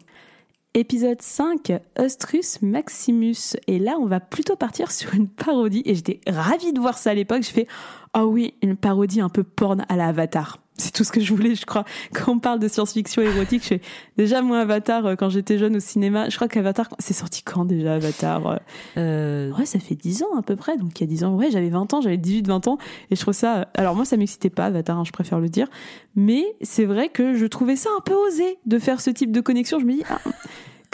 [0.74, 3.56] Épisode 5, Ostrus Maximus.
[3.66, 5.82] Et là, on va plutôt partir sur une parodie.
[5.86, 7.44] Et j'étais ravie de voir ça à l'époque.
[7.44, 7.66] Je fais,
[8.12, 10.58] ah oui, une parodie un peu porn à la Avatar.
[10.78, 11.84] C'est tout ce que je voulais, je crois.
[12.12, 13.80] Quand on parle de science-fiction érotique, je fais,
[14.16, 17.64] déjà, moi, Avatar, euh, quand j'étais jeune au cinéma, je crois qu'Avatar, c'est sorti quand
[17.64, 18.46] déjà, Avatar?
[18.46, 18.56] Euh,
[18.98, 20.76] Euh, Ouais, ça fait 10 ans à peu près.
[20.76, 22.78] Donc il y a 10 ans, ouais, j'avais 20 ans, j'avais 18, 20 ans.
[23.10, 23.68] Et je trouve ça.
[23.74, 25.68] Alors moi, ça m'excitait pas, Avatar, hein, je préfère le dire.
[26.14, 29.40] Mais c'est vrai que je trouvais ça un peu osé de faire ce type de
[29.40, 29.78] connexion.
[29.78, 30.18] Je me dis, ah,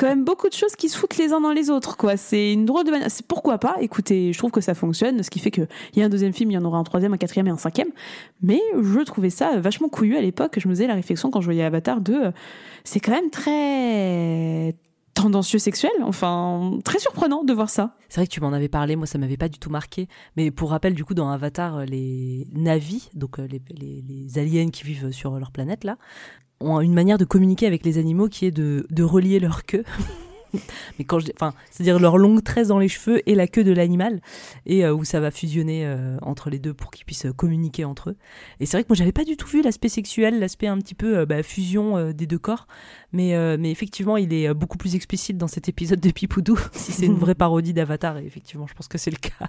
[0.03, 2.17] quand même beaucoup de choses qui se foutent les uns dans les autres, quoi.
[2.17, 3.07] C'est une drôle de manière.
[3.29, 5.23] Pourquoi pas Écoutez, je trouve que ça fonctionne.
[5.23, 7.13] Ce qui fait qu'il y a un deuxième film, il y en aura un troisième,
[7.13, 7.91] un quatrième et un cinquième.
[8.43, 10.59] Mais je trouvais ça vachement couillu à l'époque.
[10.59, 12.33] Je me faisais la réflexion quand je voyais Avatar 2.
[12.83, 14.75] C'est quand même très
[15.15, 15.93] tendancieux sexuel.
[16.03, 17.97] Enfin, très surprenant de voir ça.
[18.09, 20.09] C'est vrai que tu m'en avais parlé, moi ça m'avait pas du tout marqué.
[20.37, 24.71] Mais pour rappel, du coup, dans Avatar, euh, les Navis, donc euh, les, les- aliens
[24.71, 25.97] qui vivent sur leur planète là,
[26.61, 29.85] ont une manière de communiquer avec les animaux qui est de, de relier leur queue.
[30.99, 33.73] Mais quand je, enfin, c'est-à-dire leur longue tresse dans les cheveux et la queue de
[33.73, 34.21] l'animal,
[34.67, 37.85] et euh, où ça va fusionner euh, entre les deux pour qu'ils puissent euh, communiquer
[37.85, 38.17] entre eux.
[38.61, 40.95] Et c'est vrai que moi j'avais pas du tout vu l'aspect sexuel, l'aspect un petit
[40.95, 42.67] peu bah, fusion des deux corps,
[43.13, 46.59] mais mais effectivement il est beaucoup plus explicite dans cet épisode de Pipoudou.
[46.73, 49.49] si c'est une vraie parodie d'Avatar, et effectivement je pense que c'est le cas.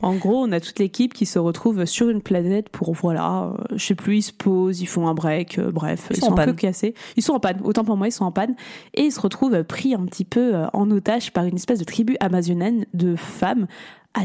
[0.00, 3.64] En gros, on a toute l'équipe qui se retrouve sur une planète pour, voilà, euh,
[3.74, 6.32] je sais plus, ils se posent, ils font un break, euh, bref, Ils ils, sont
[6.32, 6.54] un peu panne.
[6.56, 6.94] cassés.
[7.16, 8.54] Ils sont en panne, autant pour moi, ils sont en panne.
[8.94, 11.84] Et ils se retrouvent pris un petit peu euh, en otage par une espèce de
[11.84, 13.66] tribu amazonienne de femmes
[14.14, 14.20] à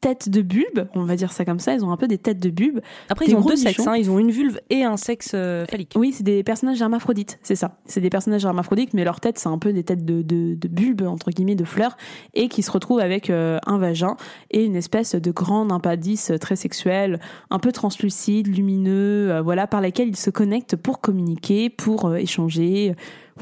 [0.00, 2.38] tête de bulbe, on va dire ça comme ça, ils ont un peu des têtes
[2.38, 2.80] de bulbe.
[3.08, 5.94] Après ils ont deux sexes, hein, ils ont une vulve et un sexe euh, phallique.
[5.96, 7.78] Oui, c'est des personnages hermaphrodites, c'est ça.
[7.86, 10.68] C'est des personnages hermaphrodites, mais leur tête, c'est un peu des têtes de, de, de
[10.68, 11.96] bulbes, entre guillemets, de fleurs,
[12.34, 14.16] et qui se retrouvent avec euh, un vagin
[14.50, 19.80] et une espèce de grande impadice très sexuelle, un peu translucide, lumineux, euh, voilà, par
[19.80, 22.94] laquelle ils se connectent pour communiquer, pour euh, échanger,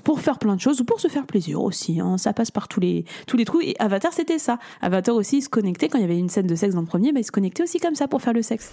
[0.02, 2.00] pour faire plein de choses, ou pour se faire plaisir aussi.
[2.00, 2.18] hein.
[2.18, 3.60] Ça passe par tous les, tous les trous.
[3.60, 4.58] Et Avatar, c'était ça.
[4.82, 6.86] Avatar aussi, il se connectait, quand il y avait une scène de sexe dans le
[6.86, 8.70] premier, bah, il se connectait aussi comme ça pour faire le sexe.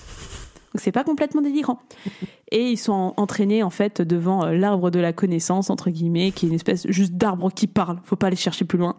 [0.74, 1.80] Donc c'est pas complètement délirant.
[2.52, 6.32] Et ils sont en- entraînés en fait devant euh, l'arbre de la connaissance entre guillemets,
[6.32, 8.00] qui est une espèce juste d'arbre qui parle.
[8.06, 8.96] Faut pas aller chercher plus loin.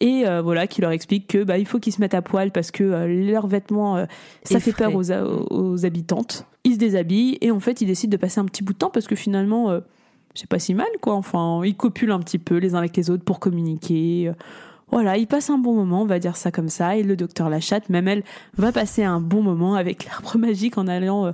[0.00, 2.52] Et euh, voilà, qui leur explique que bah il faut qu'ils se mettent à poil
[2.52, 4.06] parce que euh, leurs vêtements euh,
[4.44, 6.46] ça fait peur aux, aux habitantes.
[6.64, 8.88] Ils se déshabillent et en fait ils décident de passer un petit bout de temps
[8.90, 9.78] parce que finalement
[10.34, 11.14] c'est pas si mal quoi.
[11.14, 14.28] Enfin ils copulent un petit peu les uns avec les autres pour communiquer.
[14.28, 14.32] Euh,
[14.90, 16.96] Voilà, ils passent un bon moment, on va dire ça comme ça.
[16.96, 18.24] Et le docteur Lachatte, même elle,
[18.56, 21.32] va passer un bon moment avec l'arbre magique en allant.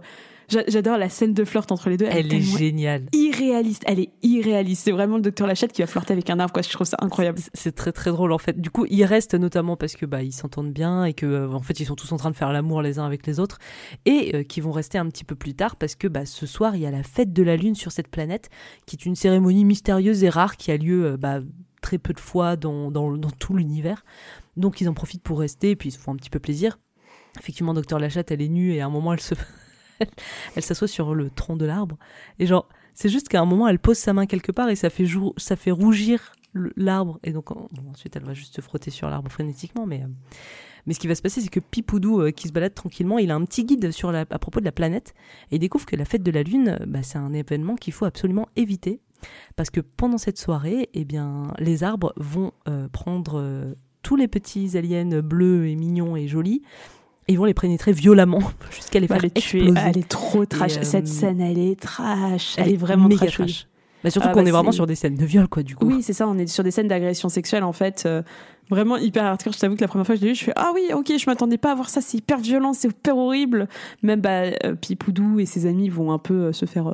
[0.48, 2.06] J'a- J'adore la scène de flirt entre les deux.
[2.11, 3.06] Elle est géniale.
[3.12, 3.82] irréaliste.
[3.87, 4.82] Elle est irréaliste.
[4.85, 6.52] C'est vraiment le docteur Lachatte qui va flirter avec un arbre.
[6.52, 6.62] Quoi.
[6.62, 7.38] Je trouve ça incroyable.
[7.54, 8.61] C'est- très très drôle en fait.
[8.61, 11.61] Du coup, ils restent notamment parce que bah ils s'entendent bien et que euh, en
[11.62, 13.59] fait ils sont tous en train de faire l'amour les uns avec les autres
[14.06, 16.74] et euh, qui vont rester un petit peu plus tard parce que bah ce soir
[16.76, 18.48] il y a la fête de la lune sur cette planète
[18.87, 21.40] qui est une cérémonie mystérieuse et rare qui a lieu euh, bah,
[21.82, 24.04] très peu de fois dans, dans, dans tout l'univers.
[24.56, 26.78] Donc ils en profitent pour rester et puis ils se font un petit peu plaisir.
[27.38, 29.35] Effectivement, Docteur Lachatte, elle est nue et à un moment elle se
[30.56, 31.96] elle s'assoit sur le tronc de l'arbre
[32.38, 34.90] et genre c'est juste qu'à un moment elle pose sa main quelque part et ça
[34.90, 36.32] fait jou- ça fait rougir
[36.76, 37.50] l'arbre et donc
[37.90, 40.09] ensuite elle va juste se frotter sur l'arbre frénétiquement mais euh,
[40.87, 43.30] mais ce qui va se passer c'est que Pipoudou euh, qui se balade tranquillement il
[43.30, 45.14] a un petit guide sur à propos de la planète
[45.50, 48.04] et il découvre que la fête de la lune bah, c'est un événement qu'il faut
[48.06, 49.00] absolument éviter
[49.56, 54.28] parce que pendant cette soirée eh bien les arbres vont euh, prendre euh, tous les
[54.28, 56.62] petits aliens bleus et mignons et jolis
[57.29, 59.73] et ils vont les pénétrer violemment jusqu'à les Va faire les tuer.
[59.85, 60.77] Elle est trop trash.
[60.77, 62.55] Et, euh, Cette scène, elle est trash.
[62.59, 63.35] Elle, est vraiment méga trash.
[63.35, 63.67] trash.
[64.05, 65.87] Bah, surtout Ah, qu'on bah, est vraiment sur des scènes de viol, quoi, du coup.
[65.87, 68.05] Oui, c'est ça, on est sur des scènes d'agression sexuelle en fait.
[68.07, 68.23] euh,
[68.71, 69.53] vraiment hyper hardcore.
[69.53, 71.12] Je t'avoue que la première fois que je l'ai vu, je fais Ah oui, ok,
[71.19, 73.69] je m'attendais pas à voir ça, c'est hyper violent, c'est hyper horrible.
[74.03, 76.93] Même bah, euh, Pipoudou et ses amis vont un peu se faire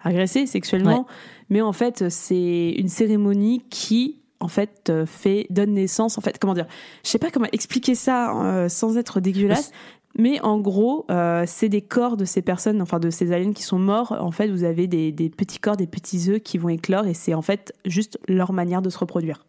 [0.00, 1.06] agresser sexuellement.
[1.48, 4.18] Mais en fait, c'est une cérémonie qui.
[4.42, 6.18] En fait, euh, fait donne naissance.
[6.18, 6.66] En fait, comment dire
[7.04, 9.70] Je sais pas comment expliquer ça euh, sans être dégueulasse.
[10.18, 13.62] Mais en gros, euh, c'est des corps de ces personnes, enfin de ces aliens qui
[13.62, 14.14] sont morts.
[14.20, 17.14] En fait, vous avez des, des petits corps, des petits œufs qui vont éclore, et
[17.14, 19.46] c'est en fait juste leur manière de se reproduire.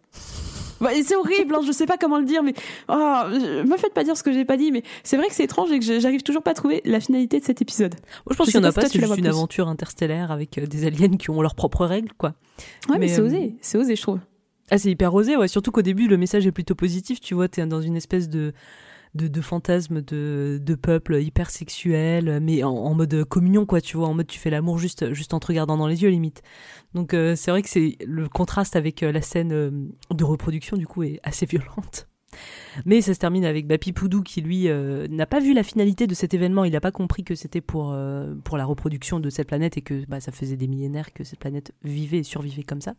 [0.92, 2.54] Et c'est horrible, hein, je sais pas comment le dire, mais
[2.90, 2.94] oh,
[3.30, 5.72] me faites pas dire ce que j'ai pas dit, mais c'est vrai que c'est étrange
[5.72, 7.96] et que j'arrive toujours pas à trouver la finalité de cet épisode.
[8.26, 10.86] Moi, je pense qu'il y en a pas c'est juste une aventure interstellaire avec des
[10.86, 12.34] aliens qui ont leurs propres règles, quoi.
[12.90, 14.20] Ouais, mais, Mais, c'est osé, c'est osé, je trouve.
[14.74, 15.48] Ah, c'est hyper osé, ouais.
[15.48, 18.54] Surtout qu'au début, le message est plutôt positif, tu vois, t'es dans une espèce de,
[19.14, 24.08] de, fantasme de, de peuple hyper sexuel, mais en, en mode communion, quoi, tu vois,
[24.08, 26.42] en mode tu fais l'amour juste, juste en te regardant dans les yeux, limite.
[26.96, 29.70] Donc, euh, c'est vrai que c'est le contraste avec euh, la scène euh,
[30.10, 32.08] de reproduction, du coup, est assez violente.
[32.86, 36.08] Mais ça se termine avec bah, Pipoudou qui, lui, euh, n'a pas vu la finalité
[36.08, 36.64] de cet événement.
[36.66, 39.82] Il n'a pas compris que c'était pour, euh, pour la reproduction de cette planète et
[39.82, 42.96] que bah, ça faisait des millénaires que cette planète vivait et survivait comme ça.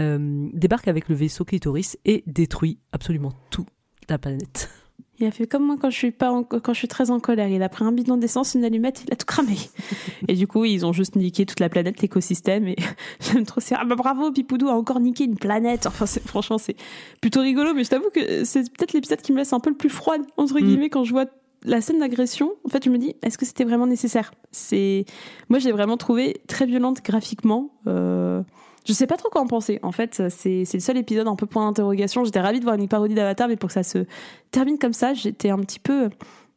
[0.00, 3.66] Euh, débarque avec le vaisseau Clitoris et détruit absolument tout
[4.08, 4.70] la planète.
[5.18, 7.20] Il a fait comme moi quand je suis pas en- quand je suis très en
[7.20, 7.48] colère.
[7.48, 9.56] Il a pris un bidon d'essence, une allumette, il a tout cramé.
[10.28, 12.68] et du coup, ils ont juste niqué toute la planète, l'écosystème.
[12.68, 12.76] Et
[13.20, 13.60] j'aime trop.
[13.60, 15.86] C'est ah bah bravo, Pipoudou a encore niqué une planète.
[15.86, 16.76] Enfin, c'est franchement c'est
[17.20, 17.74] plutôt rigolo.
[17.74, 20.22] Mais je t'avoue que c'est peut-être l'épisode qui me laisse un peu le plus froide
[20.36, 20.64] entre Mm.
[20.64, 21.26] guillemets quand je vois
[21.64, 22.52] la scène d'agression.
[22.64, 24.32] En fait, je me dis est-ce que c'était vraiment nécessaire?
[24.50, 25.04] C'est
[25.50, 27.70] moi, j'ai vraiment trouvé très violente graphiquement.
[27.86, 28.42] Euh...
[28.86, 29.78] Je sais pas trop quoi en penser.
[29.82, 32.24] En fait, c'est c'est le seul épisode un peu point d'interrogation.
[32.24, 34.06] J'étais ravie de voir une parodie d'Avatar, mais pour que ça se
[34.50, 36.08] termine comme ça, j'étais un petit peu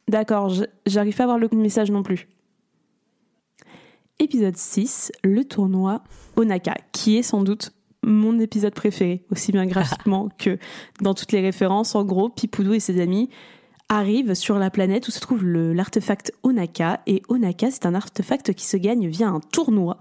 [0.08, 0.48] d'accord.
[0.48, 2.28] je- J'arrive pas à voir le message non plus.
[4.20, 6.02] Épisode 6, le tournoi
[6.36, 10.58] Onaka, qui est sans doute mon épisode préféré, aussi bien graphiquement que
[11.00, 11.94] dans toutes les références.
[11.94, 13.28] En gros, Pipoudou et ses amis
[13.88, 17.00] arrivent sur la planète où se trouve l'artefact Onaka.
[17.06, 19.98] Et Onaka, c'est un artefact qui se gagne via un tournoi.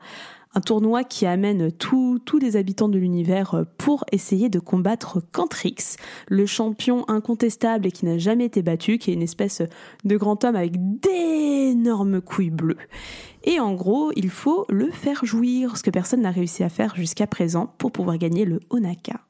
[0.56, 5.98] Un tournoi qui amène tous les habitants de l'univers euh, pour essayer de combattre Cantrix,
[6.28, 9.64] le champion incontestable et qui n'a jamais été battu, qui est une espèce
[10.04, 12.78] de grand homme avec d'énormes couilles bleues.
[13.44, 16.96] Et en gros, il faut le faire jouir, ce que personne n'a réussi à faire
[16.96, 19.22] jusqu'à présent pour pouvoir gagner le Onaka.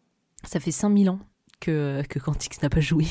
[0.43, 1.19] Ça fait 5000 ans
[1.61, 2.19] que, que
[2.61, 3.05] n'a pas joué.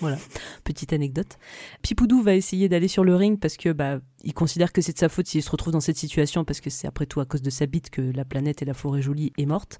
[0.00, 0.18] Voilà,
[0.64, 1.38] petite anecdote.
[1.82, 4.98] Pipoudou va essayer d'aller sur le ring parce que bah, il considère que c'est de
[4.98, 7.42] sa faute s'il se retrouve dans cette situation parce que c'est après tout à cause
[7.42, 9.78] de sa bite que la planète et la forêt jolie est morte.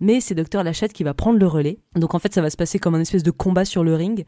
[0.00, 1.78] Mais c'est Docteur Lachatte qui va prendre le relais.
[1.94, 4.24] Donc en fait, ça va se passer comme un espèce de combat sur le ring.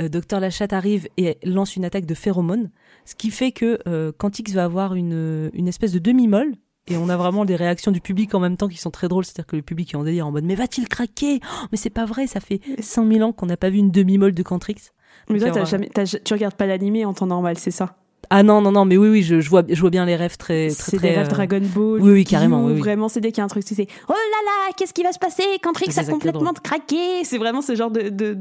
[0.00, 2.70] Euh, Docteur arrive et lance une attaque de phéromones,
[3.04, 6.54] ce qui fait que euh, Quantix va avoir une, une espèce de demi-molle.
[6.86, 9.24] Et on a vraiment des réactions du public en même temps qui sont très drôles.
[9.24, 11.40] C'est-à-dire que le public est en délire en mode Mais va-t-il craquer?
[11.42, 14.34] Oh, Mais c'est pas vrai, ça fait 5000 ans qu'on n'a pas vu une demi-molle
[14.34, 14.76] de Cantrix.
[15.28, 17.70] Mais toi, Donc, t'as euh, jamais, t'as- tu regardes pas l'animé en temps normal, c'est
[17.70, 17.96] ça?
[18.32, 20.36] Ah non, non, non, mais oui, oui, je, je vois, je vois bien les rêves
[20.36, 21.08] très, très, C'est très.
[21.10, 22.00] des rêves euh, Dragon Ball.
[22.00, 22.78] oui, oui, carrément, oui, oui.
[22.78, 25.12] Vraiment, c'est dès qu'il y a un truc, sais, oh là là, qu'est-ce qui va
[25.12, 27.24] se passer quand Trix C'est a complètement craqué?
[27.24, 28.34] C'est vraiment ce genre de, de-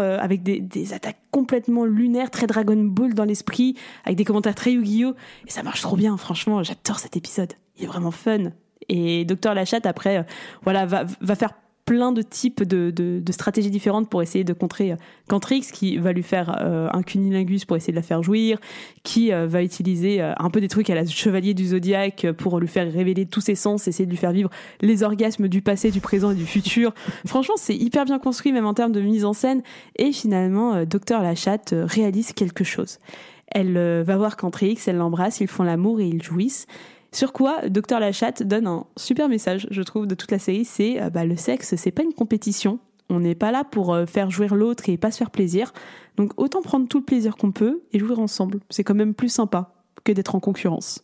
[0.00, 4.54] euh, avec des, des attaques complètement lunaires, très Dragon Ball dans l'esprit, avec des commentaires
[4.54, 5.14] très Yu-Gi-Oh!
[5.46, 7.54] Et ça marche trop bien, franchement, j'adore cet épisode.
[7.78, 8.50] Il est vraiment fun.
[8.90, 10.22] Et Docteur Lachatte, après, euh,
[10.64, 11.52] voilà, va, va faire
[11.88, 14.96] plein de types de, de- stratégies différentes pour essayer de contrer euh,
[15.26, 18.58] Cantrix, qui va lui faire euh, un cunilingus pour essayer de la faire jouir,
[19.04, 22.68] qui euh, va utiliser un peu des trucs à la chevalier du zodiaque pour lui
[22.68, 24.50] faire révéler tous ses sens, essayer de lui faire vivre
[24.82, 26.92] les orgasmes du passé, du présent et du futur.
[27.26, 29.62] Franchement, c'est hyper bien construit, même en termes de mise en scène.
[29.96, 32.98] Et finalement, Docteur Lachatte réalise quelque chose.
[33.46, 36.66] Elle va voir Cantrix, elle l'embrasse, ils font l'amour et ils jouissent.
[37.12, 41.00] Sur quoi Docteur Lachatte donne un super message, je trouve, de toute la série, c'est
[41.00, 42.78] euh, bah, le sexe, c'est pas une compétition.
[43.08, 45.72] On n'est pas là pour euh, faire jouir l'autre et pas se faire plaisir.
[46.16, 48.60] Donc autant prendre tout le plaisir qu'on peut et jouir ensemble.
[48.68, 49.72] C'est quand même plus sympa
[50.04, 51.02] que d'être en concurrence.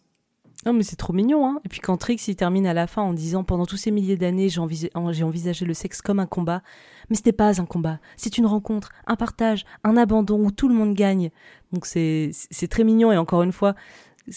[0.67, 1.61] Non, mais c'est trop mignon, hein.
[1.65, 4.17] Et puis quand Trix, il termine à la fin en disant Pendant tous ces milliers
[4.17, 6.63] d'années, j'ai envisagé, le sexe comme un combat.
[7.11, 7.99] Mais ce n'est pas un combat.
[8.17, 11.31] C'est une rencontre, un partage, un abandon où tout le monde gagne.
[11.73, 12.31] Donc c'est,
[12.71, 13.13] très mignon.
[13.13, 13.75] Et encore une fois,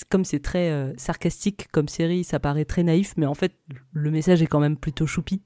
[0.10, 3.14] comme c'est très euh, sarcastique comme série, ça paraît très naïf.
[3.18, 3.54] Mais en fait,
[3.92, 5.42] le message est quand même plutôt choupi.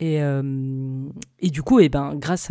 [0.00, 1.08] Et, euh,
[1.42, 2.50] du coup, eh ben, grâce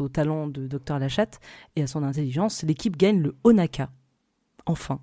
[0.00, 1.40] au talent de Dr Lachatte
[1.76, 3.90] et à son intelligence, l'équipe gagne le Onaka.
[4.66, 5.00] Enfin.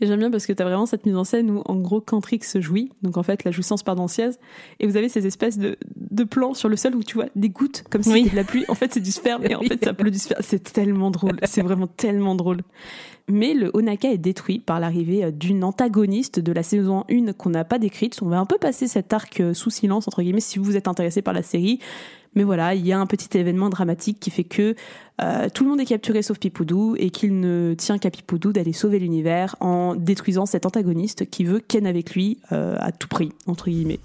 [0.00, 2.00] Et j'aime bien parce que tu as vraiment cette mise en scène où, en gros,
[2.00, 4.36] Cantrix se jouit, donc en fait, la jouissance pardentieuse,
[4.80, 7.48] et vous avez ces espèces de, de plans sur le sol où tu vois des
[7.50, 8.18] gouttes, comme si Oui.
[8.24, 8.64] c'était de la pluie.
[8.68, 9.68] En fait, c'est du sperme, et en Oui.
[9.68, 10.40] fait, ça pleut du sperme.
[10.42, 11.38] C'est tellement drôle.
[11.44, 12.58] C'est vraiment tellement drôle.
[13.28, 17.50] Mais le Onaka est détruit par l'arrivée euh, d'une antagoniste de la saison 1 qu'on
[17.50, 18.20] n'a pas décrite.
[18.20, 20.88] On va un peu passer cet arc euh, sous silence, entre guillemets, si vous êtes
[20.88, 21.78] intéressé par la série.
[22.34, 24.74] Mais voilà, il y a un petit événement dramatique qui fait que
[25.20, 28.72] euh, tout le monde est capturé sauf Pipoudou et qu'il ne tient qu'à Pipoudou d'aller
[28.72, 33.32] sauver l'univers en détruisant cet antagoniste qui veut Ken avec lui euh, à tout prix,
[33.46, 34.00] entre guillemets.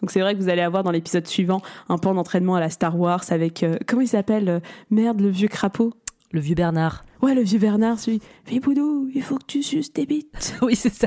[0.00, 2.70] Donc c'est vrai que vous allez avoir dans l'épisode suivant un pan d'entraînement à la
[2.70, 5.94] Star Wars avec, euh, comment il s'appelle Merde, le vieux crapaud?
[6.32, 7.04] Le vieux Bernard.
[7.22, 8.20] Ouais, le vieux Bernard, celui.
[8.44, 10.56] Pipoudou, il faut que tu suces tes bites.
[10.62, 11.06] oui, c'est ça.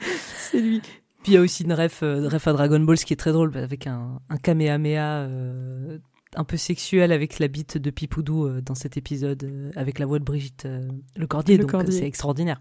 [0.00, 0.80] C'est lui.
[1.24, 3.16] Puis il y a aussi une ref, euh, ref à Dragon Ball, ce qui est
[3.16, 5.98] très drôle, avec un, un kamehameha euh,
[6.36, 10.04] un peu sexuel avec la bite de Pipoudou euh, dans cet épisode, euh, avec la
[10.06, 10.82] voix de Brigitte euh,
[11.16, 11.56] Le Cordier.
[11.56, 12.60] Le donc c'est extraordinaire.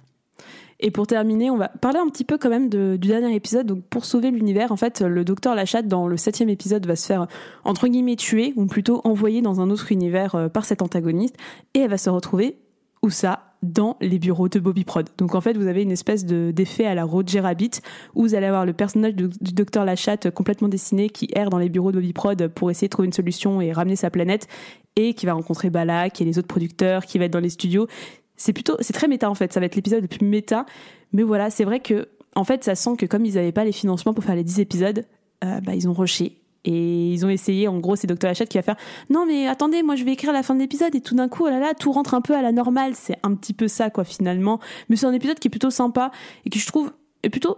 [0.80, 3.68] Et pour terminer, on va parler un petit peu quand même de- du dernier épisode.
[3.68, 7.06] Donc, pour sauver l'univers, en fait, le docteur Lachatte, dans le septième épisode, va se
[7.06, 7.28] faire,
[7.64, 11.36] entre guillemets, tuer, ou plutôt envoyer dans un autre univers par cet antagoniste.
[11.74, 12.58] Et elle va se retrouver,
[13.02, 13.53] où ça?
[13.64, 15.10] Dans les bureaux de Bobby Prod.
[15.18, 17.72] Donc en fait, vous avez une espèce de d'effet à la Roger Rabbit
[18.14, 21.58] où vous allez avoir le personnage de- du docteur Lachatte complètement dessiné qui erre dans
[21.58, 24.48] les bureaux de Bobby Prod pour essayer de trouver une solution et ramener sa planète
[24.96, 27.88] et qui va rencontrer Balak et les autres producteurs qui va être dans les studios.
[28.36, 30.66] C'est plutôt c'est très méta en fait, ça va être l'épisode le plus méta
[31.14, 33.72] mais voilà, c'est vrai que en fait, ça sent que comme ils n'avaient pas les
[33.72, 35.06] financements pour faire les 10 épisodes,
[35.44, 36.40] euh, bah, ils ont rushé.
[36.66, 38.28] Et ils ont essayé, en gros, c'est Dr.
[38.28, 38.78] Hachette qui va faire
[39.10, 41.46] Non, mais attendez, moi je vais écrire la fin de l'épisode, et tout d'un coup,
[41.46, 42.94] oh là là, tout rentre un peu à la normale.
[42.96, 44.60] C'est un petit peu ça, quoi, finalement.
[44.90, 46.12] Mais c'est un épisode qui est plutôt sympa,
[46.46, 46.92] et qui, je trouve,
[47.24, 47.58] est plutôt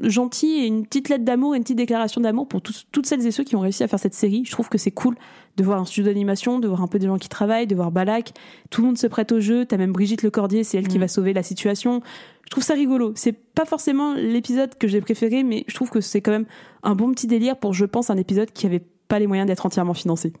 [0.00, 3.30] gentil, et une petite lettre d'amour, et une petite déclaration d'amour pour toutes celles et
[3.30, 4.44] ceux qui ont réussi à faire cette série.
[4.44, 5.16] Je trouve que c'est cool
[5.56, 7.90] de voir un studio d'animation, de voir un peu des gens qui travaillent, de voir
[7.90, 8.32] Balak.
[8.70, 9.64] Tout le monde se prête au jeu.
[9.64, 11.00] T'as même Brigitte Lecordier, c'est elle qui Mm.
[11.02, 12.02] va sauver la situation.
[12.44, 13.12] Je trouve ça rigolo.
[13.16, 16.46] C'est pas forcément l'épisode que j'ai préféré, mais je trouve que c'est quand même
[16.82, 19.64] un bon petit délire pour, je pense, un épisode qui avait pas les moyens d'être
[19.64, 20.32] entièrement financé.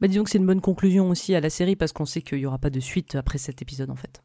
[0.00, 2.38] Bah, disons que c'est une bonne conclusion aussi à la série parce qu'on sait qu'il
[2.38, 4.22] n'y aura pas de suite après cet épisode en fait.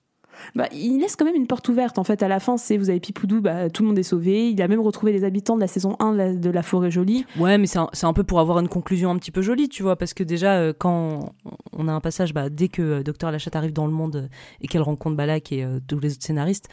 [0.56, 1.98] Bah, il laisse quand même une porte ouverte.
[1.98, 4.50] En fait, à la fin, c'est vous avez Pipoudou, bah, tout le monde est sauvé.
[4.50, 7.26] Il a même retrouvé les habitants de la saison 1 de la, forêt jolie.
[7.38, 9.84] Ouais, mais c'est un, un peu pour avoir une conclusion un petit peu jolie, tu
[9.84, 11.34] vois, parce que déjà, euh, quand
[11.74, 14.28] on a un passage, bah, dès que euh, Docteur Lachatte arrive dans le monde euh,
[14.62, 16.70] et qu'elle rencontre Balak et tous les autres scénaristes,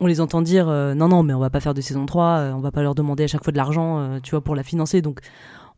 [0.00, 2.52] on les entend dire non, non, mais on va pas faire de saison 3, euh,
[2.52, 5.02] on va pas leur demander à chaque fois de l'argent, tu vois, pour la financer.
[5.02, 5.20] Donc,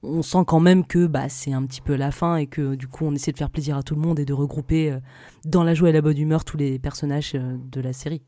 [0.02, 2.88] on sent quand même que bah, c'est un petit peu la fin et que du
[2.88, 4.98] coup, on essaie de faire plaisir à tout le monde et de regrouper euh,
[5.44, 8.22] dans la joie et la bonne humeur tous les personnages euh, de la série.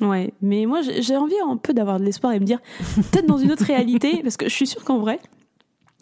[0.00, 2.60] Ouais, mais moi j'ai j'ai envie un peu d'avoir de l'espoir et me dire
[2.96, 5.18] peut-être dans une autre réalité, parce que je suis sûre qu'en vrai,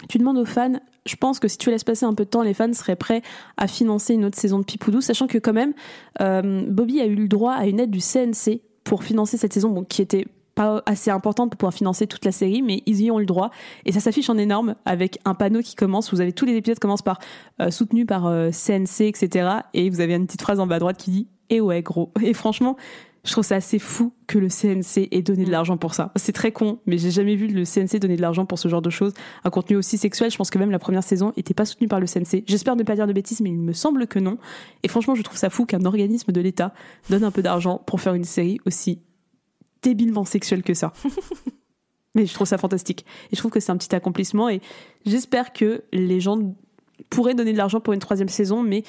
[0.08, 2.42] tu demandes aux fans, je pense que si tu laisses passer un peu de temps,
[2.42, 3.22] les fans seraient prêts
[3.56, 5.74] à financer une autre saison de Pipoudou, sachant que quand même,
[6.20, 9.70] euh, Bobby a eu le droit à une aide du CNC pour financer cette saison,
[9.70, 13.10] bon, qui était pas assez importante pour pouvoir financer toute la série, mais ils y
[13.10, 13.50] ont eu le droit.
[13.84, 16.12] Et ça s'affiche en énorme avec un panneau qui commence.
[16.12, 17.18] Vous avez tous les épisodes qui commencent par
[17.60, 19.48] euh, soutenu par euh, CNC, etc.
[19.74, 22.12] Et vous avez une petite phrase en bas à droite qui dit Et ouais, gros.
[22.22, 22.76] Et franchement,
[23.24, 26.12] je trouve ça assez fou que le CNC ait donné de l'argent pour ça.
[26.16, 28.82] C'est très con, mais j'ai jamais vu le CNC donner de l'argent pour ce genre
[28.82, 29.14] de choses.
[29.44, 32.00] Un contenu aussi sexuel, je pense que même la première saison était pas soutenue par
[32.00, 32.44] le CNC.
[32.46, 34.36] J'espère ne pas dire de bêtises, mais il me semble que non.
[34.82, 36.74] Et franchement, je trouve ça fou qu'un organisme de l'État
[37.08, 39.00] donne un peu d'argent pour faire une série aussi
[39.84, 40.92] débilement sexuelle que ça.
[42.16, 43.04] mais je trouve ça fantastique.
[43.30, 44.60] Et je trouve que c'est un petit accomplissement et
[45.04, 46.38] j'espère que les gens
[47.10, 48.82] pourraient donner de l'argent pour une troisième saison, mais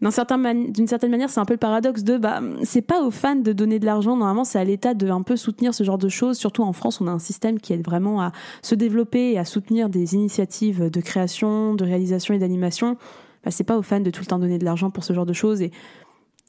[0.00, 3.02] d'un certain man- d'une certaine manière, c'est un peu le paradoxe de bah c'est pas
[3.02, 4.16] aux fans de donner de l'argent.
[4.16, 6.38] Normalement, c'est à l'État de un peu soutenir ce genre de choses.
[6.38, 8.30] Surtout en France, on a un système qui aide vraiment à
[8.62, 12.96] se développer et à soutenir des initiatives de création, de réalisation et d'animation.
[13.44, 15.26] Bah, c'est pas aux fans de tout le temps donner de l'argent pour ce genre
[15.26, 15.62] de choses.
[15.62, 15.72] Et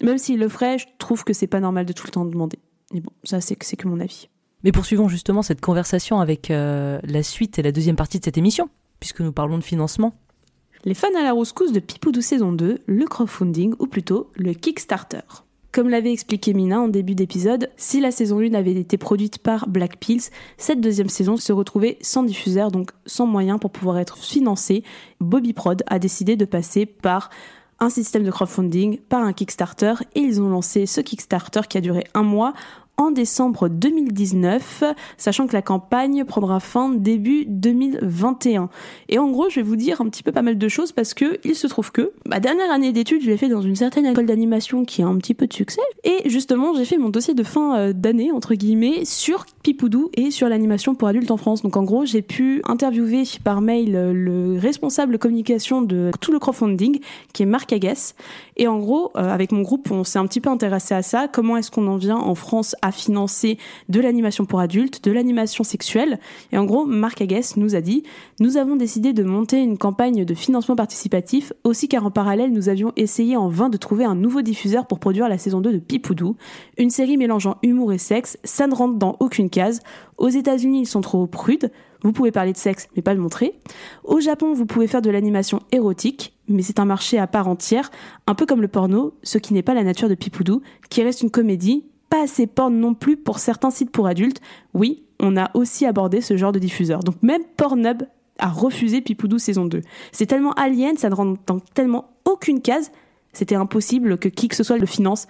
[0.03, 2.59] même s'ils le feraient, je trouve que c'est pas normal de tout le temps demander.
[2.93, 4.29] Mais bon, ça c'est que mon avis.
[4.63, 8.37] Mais poursuivons justement cette conversation avec euh, la suite et la deuxième partie de cette
[8.37, 8.69] émission,
[8.99, 10.13] puisque nous parlons de financement.
[10.85, 15.21] Les fans à la rouscousse de Pipoudou saison 2, le crowdfunding, ou plutôt le Kickstarter.
[15.71, 19.67] Comme l'avait expliqué Mina en début d'épisode, si la saison 1 avait été produite par
[19.67, 20.23] Black Pills,
[20.57, 24.83] cette deuxième saison se retrouvait sans diffuseur, donc sans moyen pour pouvoir être financée.
[25.19, 27.29] Bobby Prod a décidé de passer par
[27.79, 31.81] un système de crowdfunding, par un Kickstarter, et ils ont lancé ce Kickstarter qui a
[31.81, 32.53] duré un mois
[32.99, 34.83] en décembre 2019,
[35.17, 38.69] sachant que la campagne prendra fin début 2021.
[39.07, 41.13] Et en gros, je vais vous dire un petit peu pas mal de choses parce
[41.13, 44.05] que il se trouve que ma dernière année d'études, je l'ai fait dans une certaine
[44.05, 45.81] école d'animation qui a un petit peu de succès.
[46.03, 50.29] Et justement, j'ai fait mon dossier de fin euh, d'année, entre guillemets, sur Pipoudou et
[50.29, 51.61] sur l'animation pour adultes en France.
[51.61, 56.39] Donc en gros, j'ai pu interviewer par mail euh, le responsable communication de tout le
[56.39, 56.99] crowdfunding,
[57.31, 58.15] qui est Marc Aguès.
[58.59, 61.29] Et en gros, euh, avec mon groupe, on s'est un petit peu intéressé à ça.
[61.31, 63.57] Comment est-ce qu'on en vient en France à financer
[63.87, 66.19] de l'animation pour adultes, de l'animation sexuelle?
[66.51, 68.03] Et en gros, Marc Aguès nous a dit,
[68.41, 72.67] nous avons décidé de monter une campagne de financement participatif, aussi car en parallèle, nous
[72.67, 75.79] avions essayé en vain de trouver un nouveau diffuseur pour produire la saison 2 de
[75.79, 76.35] Pipoudou,
[76.77, 78.37] une série mélangeant humour et sexe.
[78.43, 79.79] Ça ne rentre dans aucune case.
[80.17, 81.71] Aux États-Unis, ils sont trop prudes.
[82.01, 83.53] Vous pouvez parler de sexe, mais pas le montrer.
[84.03, 87.91] Au Japon, vous pouvez faire de l'animation érotique, mais c'est un marché à part entière,
[88.27, 91.21] un peu comme le porno, ce qui n'est pas la nature de Pipoudou, qui reste
[91.21, 94.41] une comédie, pas assez porn non plus pour certains sites pour adultes.
[94.73, 97.01] Oui, on a aussi abordé ce genre de diffuseur.
[97.03, 98.03] Donc même Pornhub
[98.39, 99.81] a refusé Pipoudou saison 2.
[100.11, 102.91] C'est tellement alien, ça ne rentre dans tellement aucune case,
[103.33, 105.27] c'était impossible que qui que ce soit le finance,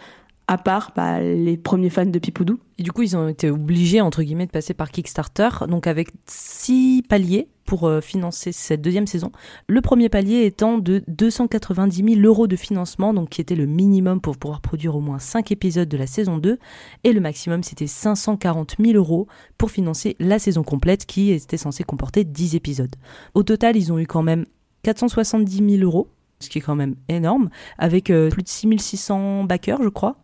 [0.48, 2.60] à part bah, les premiers fans de Pipoudou.
[2.78, 6.10] Et du coup, ils ont été obligés, entre guillemets, de passer par Kickstarter, donc avec
[6.26, 9.32] six paliers pour euh, financer cette deuxième saison.
[9.68, 14.22] Le premier palier étant de 290 000 euros de financement, donc qui était le minimum
[14.22, 16.58] pour pouvoir produire au moins 5 épisodes de la saison 2,
[17.04, 19.28] et le maximum c'était 540 000 euros
[19.60, 22.96] pour financer la saison complète qui était censée comporter 10 épisodes.
[23.36, 24.46] Au total, ils ont eu quand même
[24.82, 26.08] 470 000 euros,
[26.40, 30.16] ce qui est quand même énorme, avec euh, plus de 6600 backers, je crois.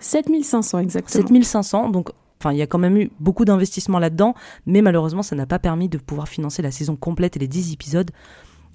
[0.00, 1.26] 7500 exactement.
[1.26, 2.08] 7500, donc
[2.40, 4.34] enfin il y a quand même eu beaucoup d'investissements là-dedans,
[4.66, 7.72] mais malheureusement ça n'a pas permis de pouvoir financer la saison complète et les 10
[7.72, 8.10] épisodes.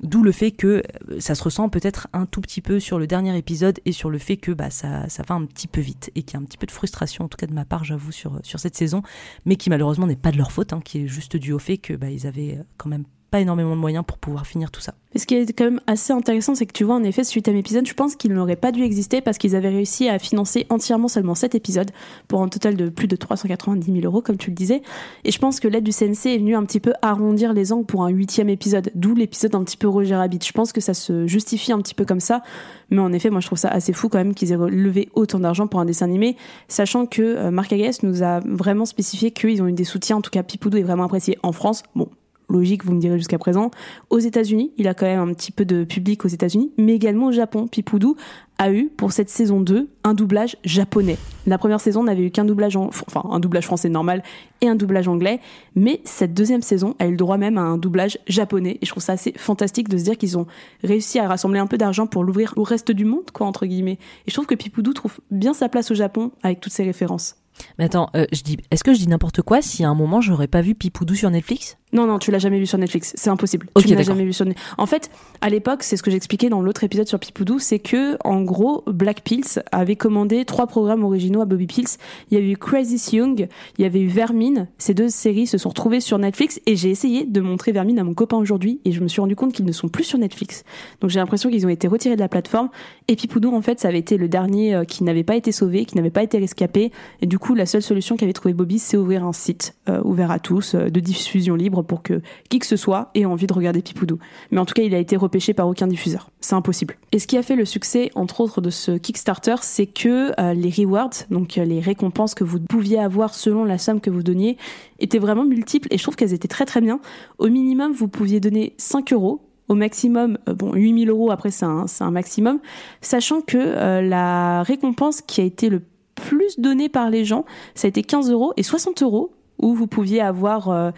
[0.02, 0.82] D'où le fait que
[1.12, 4.10] euh, ça se ressent peut-être un tout petit peu sur le dernier épisode et sur
[4.10, 6.40] le fait que bah, ça, ça va un petit peu vite et qu'il y a
[6.40, 9.04] un petit peu de frustration, en tout cas de ma part, j'avoue, sur, cette saison,
[9.46, 11.78] mais qui malheureusement n'est pas de leur faute, hein, qui est juste dû au fait
[11.78, 14.82] que bah, ils avaient euh, quand même pas énormément de moyens pour pouvoir finir tout
[14.82, 14.94] ça.
[15.14, 17.34] Et ce qui est quand même assez intéressant, c'est que tu vois, en effet, ce
[17.34, 20.68] huitième épisode, je pense qu'il n'aurait pas dû exister parce qu'ils avaient réussi à financer
[20.70, 21.92] entièrement seulement cet épisode
[22.28, 24.82] pour un total de plus de 390 000 euros, comme tu le disais.
[25.24, 27.86] Et je pense que l'aide du CNC est venue un petit peu arrondir les angles
[27.86, 30.40] pour un huitième épisode, d'où l'épisode un petit peu Roger Rabbit.
[30.46, 32.44] Je pense que ça se justifie un petit peu comme ça.
[32.90, 35.40] Mais en effet, moi, je trouve ça assez fou quand même qu'ils aient levé autant
[35.40, 36.36] d'argent pour un dessin animé,
[36.68, 40.18] sachant que euh, Marc Aguès nous a vraiment spécifié qu'ils ont eu des soutiens.
[40.18, 41.84] En tout cas, Pipoudou est vraiment apprécié en France.
[41.96, 42.10] Bon,
[42.52, 43.72] logique, vous me direz jusqu'à présent.
[44.10, 47.28] Aux États-Unis, il a quand même un petit peu de public aux États-Unis, mais également
[47.28, 47.68] au Japon.
[47.68, 48.16] Pipoudou
[48.58, 51.18] a eu pour cette saison 2 un doublage japonais.
[51.48, 54.22] La première saison n'avait eu qu'un doublage en, enfin un doublage français normal
[54.62, 55.40] et un doublage anglais,
[55.76, 58.92] mais cette deuxième saison a eu le droit même à un doublage japonais et je
[58.92, 60.46] trouve ça assez fantastique de se dire qu'ils ont
[60.84, 63.98] réussi à rassembler un peu d'argent pour l'ouvrir au reste du monde quoi entre guillemets.
[64.28, 67.38] Et je trouve que Pipoudou trouve bien sa place au Japon avec toutes ces références.
[67.78, 70.22] Mais attends, euh, je dis, est-ce que je dis n'importe quoi si à un moment
[70.22, 71.78] j'aurais pas vu Pipoudou sur Netflix?
[71.94, 73.14] Non, non, tu l'as jamais vu sur Netflix.
[73.16, 73.68] C'est impossible.
[73.80, 74.74] Tu l'as jamais vu sur Netflix.
[74.78, 75.10] En fait,
[75.42, 78.84] à l'époque, c'est ce que j'expliquais dans l'autre épisode sur Pipoudou, c'est que, en gros,
[78.88, 81.98] Black Pills avait commandé trois programmes originaux à Bobby Pills.
[82.30, 84.68] Il y avait eu Crazy Young, il y avait eu Vermine.
[84.78, 88.04] Ces deux séries se sont retrouvées sur Netflix et j'ai essayé de montrer Vermine à
[88.04, 90.64] mon copain aujourd'hui et je me suis rendu compte qu'ils ne sont plus sur Netflix.
[91.02, 92.70] Donc j'ai l'impression qu'ils ont été retirés de la plateforme.
[93.08, 95.86] Et Pipoudou, en fait, ça avait été le dernier euh, qui n'avait pas été sauvé,
[95.86, 96.92] qui n'avait pas été rescapé.
[97.22, 100.32] Et du coup, la seule solution qu'avait trouvé Bobby, c'est ouvrir un site euh, ouvert
[100.32, 103.54] à tous, euh, de diffusion libre pour que qui que ce soit ait envie de
[103.54, 104.20] regarder Pipoudou.
[104.52, 106.30] Mais en tout cas, il a été repêché par aucun diffuseur.
[106.40, 106.96] C'est impossible.
[107.12, 110.54] Et ce qui a fait le succès, entre autres, de ce Kickstarter, c'est que euh,
[110.54, 114.24] les rewards, donc euh, les récompenses que vous pouviez avoir selon la somme que vous
[114.24, 114.58] donniez,
[115.00, 117.00] étaient vraiment multiples et je trouve qu'elles étaient très très bien.
[117.38, 119.42] Au minimum, vous pouviez donner 5 euros.
[119.68, 122.60] Au maximum, euh, bon, 8000 euros, après c'est un, un maximum,
[123.02, 125.82] sachant que la récompense qui a été le
[126.16, 129.88] plus donnée par les gens, ça a été 15 euros et 60 euros, où vous
[129.88, 130.92] pouviez avoir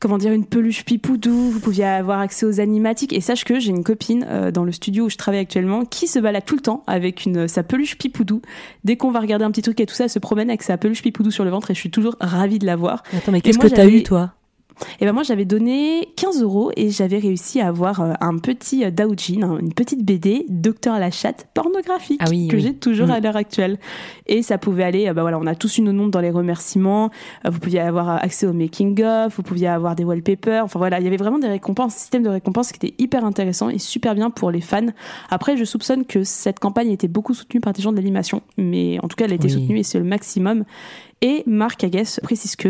[0.00, 3.70] comment dire une peluche pipoudou, vous pouviez avoir accès aux animatiques et sache que j'ai
[3.70, 6.60] une copine euh, dans le studio où je travaille actuellement qui se balade tout le
[6.60, 8.42] temps avec une sa peluche pipoudou.
[8.84, 10.76] Dès qu'on va regarder un petit truc et tout ça, elle se promène avec sa
[10.76, 13.02] peluche pipoudou sur le ventre et je suis toujours ravie de la voir.
[13.16, 14.32] Attends, mais qu'est-ce que t'as eu toi?
[15.00, 18.84] Et ben moi j'avais donné 15 euros et j'avais réussi à avoir euh, un petit
[18.84, 22.62] euh, Daojin, hein, une petite BD Docteur la chatte pornographique Ah oui, que oui.
[22.62, 23.12] j'ai toujours Mm.
[23.12, 23.78] à l'heure actuelle.
[24.26, 27.10] Et ça pouvait aller, bah voilà, on a tous une nombre dans les remerciements.
[27.48, 30.64] vous pouviez avoir accès au making of, vous pouviez avoir des wallpapers.
[30.64, 33.24] Enfin voilà, il y avait vraiment des récompenses, un système de récompenses qui était hyper
[33.24, 34.86] intéressant et super bien pour les fans.
[35.30, 38.98] Après, je soupçonne que cette campagne était beaucoup soutenue par des gens de l'animation, mais
[39.02, 39.52] en tout cas, elle a été Oui.
[39.52, 40.64] soutenue et c'est le maximum.
[41.20, 42.68] Et Marc Aguès précise que,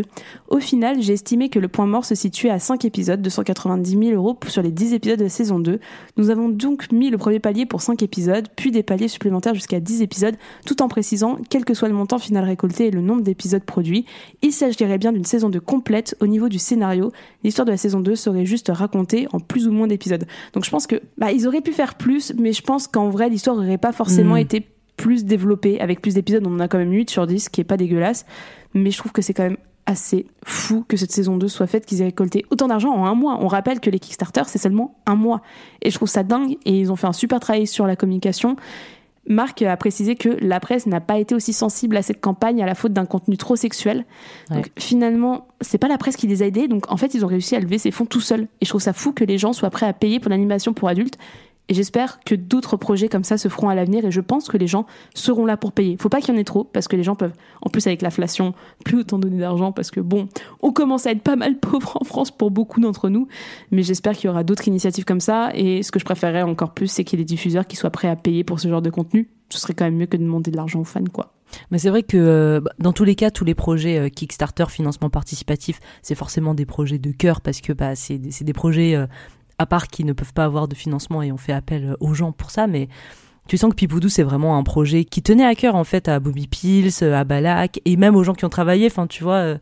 [0.48, 3.90] au final, j'ai estimé que le point mort se situait à 5 épisodes de 190
[3.90, 5.78] 000 euros sur les 10 épisodes de la saison 2.
[6.16, 9.80] Nous avons donc mis le premier palier pour 5 épisodes, puis des paliers supplémentaires jusqu'à
[9.80, 10.34] 10 épisodes,
[10.64, 14.06] tout en précisant, quel que soit le montant final récolté et le nombre d'épisodes produits,
[14.40, 17.12] il s'agirait bien d'une saison 2 complète au niveau du scénario.
[17.44, 20.26] L'histoire de la saison 2 serait juste racontée en plus ou moins d'épisodes.
[20.54, 23.28] Donc je pense que, bah, ils auraient pu faire plus, mais je pense qu'en vrai,
[23.28, 24.38] l'histoire n'aurait pas forcément Mm.
[24.38, 24.66] été
[24.98, 26.46] plus développée avec plus d'épisodes.
[26.46, 28.26] On en a quand même 8 sur 10, ce qui est pas dégueulasse.
[28.74, 31.86] Mais je trouve que c'est quand même assez fou que cette saison 2 soit faite,
[31.86, 33.38] qu'ils aient récolté autant d'argent en un mois.
[33.40, 35.40] On rappelle que les Kickstarter, c'est seulement un mois.
[35.80, 36.58] Et je trouve ça dingue.
[36.66, 38.56] Et ils ont fait un super travail sur la communication.
[39.28, 42.66] Marc a précisé que la presse n'a pas été aussi sensible à cette campagne à
[42.66, 44.04] la faute d'un contenu trop sexuel.
[44.50, 46.66] Donc finalement, c'est pas la presse qui les a aidés.
[46.66, 48.48] Donc en fait, ils ont réussi à lever ces fonds tout seuls.
[48.60, 50.88] Et je trouve ça fou que les gens soient prêts à payer pour l'animation pour
[50.88, 51.18] adultes.
[51.68, 54.04] Et j'espère que d'autres projets comme ça se feront à l'avenir.
[54.04, 55.96] Et je pense que les gens seront là pour payer.
[55.98, 58.02] Faut pas qu'il y en ait trop parce que les gens peuvent, en plus avec
[58.02, 58.54] l'inflation,
[58.84, 60.28] plus autant donner d'argent parce que bon,
[60.62, 63.28] on commence à être pas mal pauvres en France pour beaucoup d'entre nous.
[63.70, 65.50] Mais j'espère qu'il y aura d'autres initiatives comme ça.
[65.54, 67.90] Et ce que je préférerais encore plus, c'est qu'il y ait des diffuseurs qui soient
[67.90, 69.28] prêts à payer pour ce genre de contenu.
[69.50, 71.34] Ce serait quand même mieux que de demander de l'argent aux fans, quoi.
[71.70, 74.66] Mais c'est vrai que euh, bah, dans tous les cas, tous les projets euh, Kickstarter,
[74.68, 79.06] financement participatif, c'est forcément des projets de cœur parce que bah, c'est des, projets euh,
[79.58, 82.32] à part qui ne peuvent pas avoir de financement et on fait appel aux gens
[82.32, 82.66] pour ça.
[82.66, 82.88] Mais
[83.48, 86.20] tu sens que Pipoudou, c'est vraiment un projet qui tenait à cœur en fait à
[86.20, 88.86] Bobby Pills, à Balak et même aux gens qui ont travaillé.
[88.86, 89.36] Enfin, tu vois.
[89.36, 89.58] euh,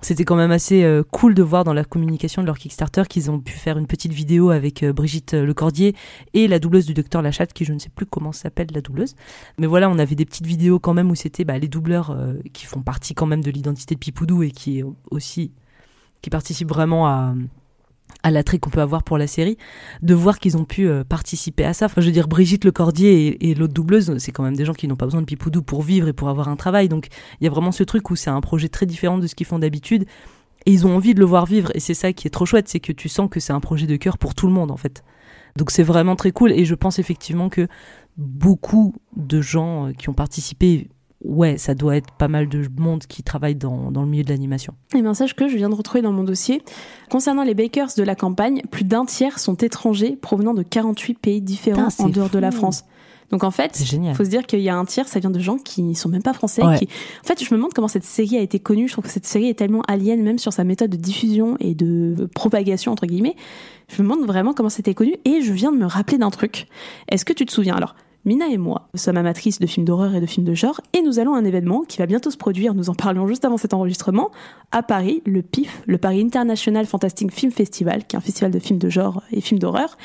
[0.00, 3.32] c'était quand même assez euh, cool de voir dans la communication de leur Kickstarter qu'ils
[3.32, 5.96] ont pu faire une petite vidéo avec euh, Brigitte Lecordier
[6.34, 9.16] et la doubleuse du docteur Lachatte, qui je ne sais plus comment s'appelle la doubleuse.
[9.58, 12.16] Mais voilà, on avait des petites vidéos quand même où c'était bah, les doubleurs
[12.52, 15.50] qui font partie quand même de l'identité de Pipoudou et qui aussi
[16.22, 17.34] qui participent vraiment à
[18.22, 19.56] à l'attrait qu'on peut avoir pour la série,
[20.02, 21.86] de voir qu'ils ont pu euh, participer à ça.
[21.86, 24.74] Enfin, je veux dire, Brigitte Lecordier et, et l'autre doubleuse, c'est quand même des gens
[24.74, 26.88] qui n'ont pas besoin de Pipoudou pour vivre et pour avoir un travail.
[26.88, 27.08] Donc,
[27.40, 29.46] il y a vraiment ce truc où c'est un projet très différent de ce qu'ils
[29.46, 30.04] font d'habitude.
[30.66, 31.70] Et ils ont envie de le voir vivre.
[31.74, 33.86] Et c'est ça qui est trop chouette, c'est que tu sens que c'est un projet
[33.86, 35.02] de cœur pour tout le monde, en fait.
[35.56, 36.52] Donc, c'est vraiment très cool.
[36.52, 37.68] Et je pense effectivement que
[38.16, 40.88] beaucoup de gens euh, qui ont participé,
[41.24, 44.30] ouais, ça doit être pas mal de monde qui travaille dans, dans le milieu de
[44.30, 44.74] l'animation.
[44.94, 46.62] Et bien, sache que je viens de retrouver dans mon dossier.
[47.10, 51.40] Concernant les bakers de la campagne, plus d'un tiers sont étrangers provenant de 48 pays
[51.40, 52.48] différents en dehors de la.
[52.50, 52.84] France.
[53.30, 54.14] Donc en fait, génial.
[54.14, 56.22] faut se dire qu'il y a un tiers, ça vient de gens qui sont même
[56.22, 56.64] pas français.
[56.64, 56.78] Ouais.
[56.78, 56.88] Qui...
[57.22, 58.88] En fait, je me demande comment cette série a été connue.
[58.88, 61.74] Je trouve que cette série est tellement alien, même sur sa méthode de diffusion et
[61.74, 63.36] de propagation, entre guillemets.
[63.88, 65.16] Je me demande vraiment comment c'était connu.
[65.26, 66.68] Et je viens de me rappeler d'un truc.
[67.08, 67.76] Est-ce que tu te souviens?
[67.76, 67.94] Alors,
[68.28, 71.00] Mina et moi nous sommes amatrices de films d'horreur et de films de genre, et
[71.00, 73.56] nous allons à un événement qui va bientôt se produire, nous en parlions juste avant
[73.56, 74.30] cet enregistrement,
[74.70, 78.58] à Paris, le PIF, le Paris International Fantastic Film Festival, qui est un festival de
[78.58, 79.96] films de genre et films d'horreur.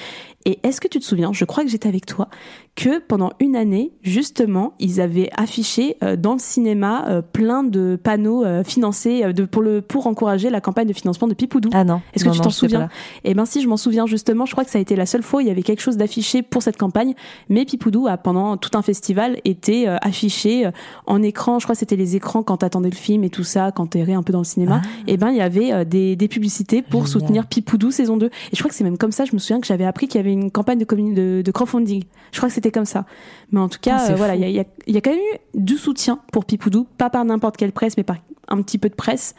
[0.46, 2.28] Et est-ce que tu te souviens, je crois que j'étais avec toi,
[2.76, 7.98] que pendant une année, justement, ils avaient affiché euh, dans le cinéma euh, plein de
[8.02, 11.70] panneaux euh, financés euh, de, pour, le, pour encourager la campagne de financement de Pipoudou.
[11.74, 12.02] Ah non.
[12.14, 12.90] Est-ce que Non, tu t'en souviens?
[13.24, 14.46] Eh ben si, je m'en souviens justement.
[14.46, 15.98] Je crois que ça a été la seule fois où il y avait quelque chose
[15.98, 17.14] d'affiché pour cette campagne.
[17.50, 20.72] Mais Pipoudou a pendant tout un festival été affiché euh,
[21.06, 21.60] en écran.
[21.60, 24.14] Je crois que c'était les écrans quand t'attendais le film et tout ça, quand t'errais
[24.14, 24.82] un peu dans le cinéma.
[25.08, 27.06] Et ben il y avait euh, des, des publicités pour Ah.
[27.06, 27.22] Génial.
[27.22, 28.26] soutenir Pipoudou saison 2.
[28.26, 29.26] Et je crois que c'est même comme ça.
[29.26, 32.04] Je me souviens que j'avais appris qu'il y avait une campagne de, de, de crowdfunding.
[32.32, 33.06] Je crois que c'était comme ça.
[33.52, 34.98] Mais en tout cas, Ah, euh, voilà, il y a, il y a- il y
[34.98, 38.18] a quand même eu du soutien pour Pipoudou, pas par n'importe quelle presse, mais par
[38.48, 39.36] un petit peu de presse.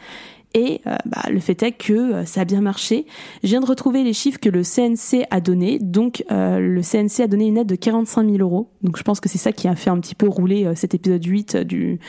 [0.57, 3.05] Et euh, bah, le fait est que euh, ça a bien marché.
[3.43, 5.79] Je viens de retrouver les chiffres que le CNC a donné.
[5.79, 8.69] Donc, euh, le CNC a donné une aide de 45 000 euros.
[8.81, 11.25] Donc, je pense que c'est ça qui a fait un petit peu rouler cet épisode
[11.25, 11.99] 8 du,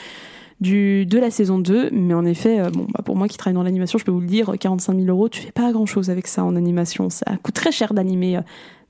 [0.61, 1.91] de la saison 2.
[1.93, 4.21] Mais en effet, euh, bon, bah, pour moi qui travaille dans l'animation, je peux vous
[4.21, 7.11] le dire, 45 000 euros, tu fais pas grand chose avec ça en animation.
[7.11, 8.41] Ça coûte très cher d'animer euh,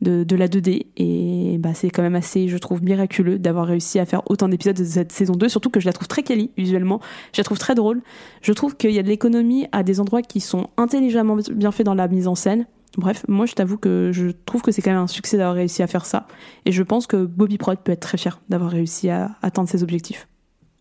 [0.01, 0.87] de, de la 2D.
[0.97, 4.77] Et bah, c'est quand même assez, je trouve, miraculeux d'avoir réussi à faire autant d'épisodes
[4.77, 5.49] de cette saison 2.
[5.49, 7.01] Surtout que je la trouve très quali visuellement.
[7.33, 8.03] Je la trouve très drôle.
[8.43, 11.87] Je trouve qu'il y a de l'économie à des endroits qui sont intelligemment bien faits
[11.87, 12.67] dans la mise en scène.
[12.97, 15.83] Bref, moi je t'avoue que je trouve que c'est quand même un succès d'avoir réussi
[15.83, 16.27] à faire ça.
[16.65, 19.83] Et je pense que Bobby Prod peut être très fier d'avoir réussi à atteindre ses
[19.83, 20.29] objectifs.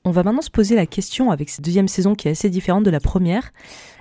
[0.08, 2.84] On va maintenant se poser la question avec cette deuxième saison qui est assez différente
[2.84, 3.52] de la première.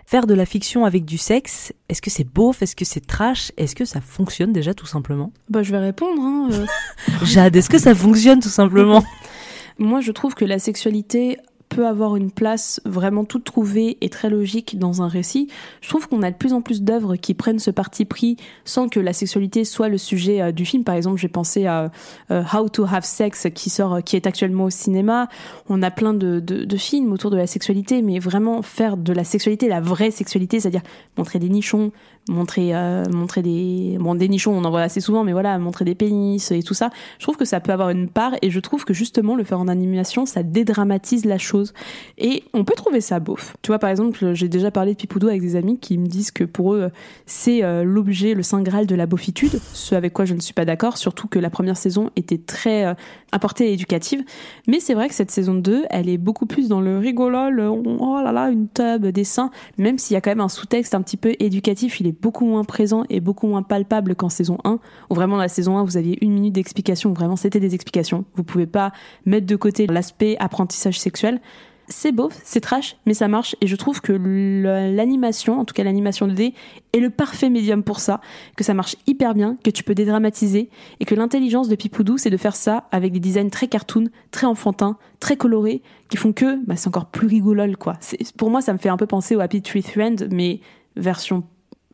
[0.04, 3.52] Faire de la fiction avec du sexe, est-ce que c'est beauf, est-ce que c'est trash,
[3.56, 5.32] est-ce que ça fonctionne déjà tout simplement?
[5.48, 6.20] Bah je vais répondre.
[6.20, 6.66] Hein, euh.
[7.24, 9.02] Jade, est-ce que ça fonctionne tout simplement?
[9.78, 11.38] Moi je trouve que la sexualité
[11.74, 15.48] peut avoir une place vraiment toute trouvée et très logique dans un récit.
[15.80, 18.88] Je trouve qu'on a de plus en plus d'œuvres qui prennent ce parti pris sans
[18.88, 20.84] que la sexualité soit le sujet euh, du film.
[20.84, 21.90] Par exemple, j'ai pensé à
[22.30, 25.28] euh, How to Have Sex qui sort, euh, qui est actuellement au cinéma.
[25.68, 26.42] On a plein de,
[26.76, 30.82] films autour de la sexualité, mais vraiment faire de la sexualité la vraie sexualité, c'est-à-dire
[31.16, 31.92] montrer des nichons,
[32.28, 35.84] montrer euh, montrer des bon des nichons, on en voit assez souvent, mais voilà, montrer
[35.84, 36.90] des pénis et tout ça.
[37.18, 39.60] Je trouve que ça peut avoir une part et je trouve que justement le faire
[39.60, 41.74] en animation, ça dédramatise la chose
[42.18, 43.56] et on peut trouver ça beauf.
[43.62, 46.30] Tu vois, par exemple, j'ai déjà parlé de Pipoudou avec des amis qui me disent
[46.30, 46.90] que pour eux,
[47.26, 50.54] c'est euh, l'objet, le saint graal de la beaufitude, ce avec quoi je ne suis
[50.54, 52.94] pas d'accord, surtout que la première saison était très euh,
[53.32, 54.24] apportée et éducative.
[54.66, 57.68] Mais c'est vrai que cette saison 2, elle est beaucoup plus dans le rigolo, le
[57.68, 60.94] oh là là, une tub, des seins, même s'il y a quand même un sous-texte
[60.94, 64.58] un petit peu éducatif, il est beaucoup moins présent et beaucoup moins palpable qu'en saison
[64.64, 64.78] 1,
[65.10, 68.24] où vraiment la saison 1, vous aviez une minute d'explication, vraiment c'était des explications.
[68.34, 68.92] Vous pouvez pas
[69.26, 71.40] mettre de côté l'aspect apprentissage sexuel.
[71.88, 73.56] c'est beau, c'est trash, mais ça marche.
[73.60, 76.54] Et je trouve que l'animation, en tout cas l'animation 2D,
[76.92, 78.20] est le parfait médium pour ça.
[78.56, 80.70] Que ça marche hyper bien, que tu peux dédramatiser.
[81.00, 84.46] Et que l'intelligence de Pipoudou, c'est de faire ça avec des designs très cartoon, très
[84.46, 87.94] enfantins, très colorés, qui font que bah, c'est encore plus rigolol, quoi.
[88.36, 90.60] Pour moi, ça me fait un peu penser au Happy Tree Friend, mais
[90.96, 91.44] version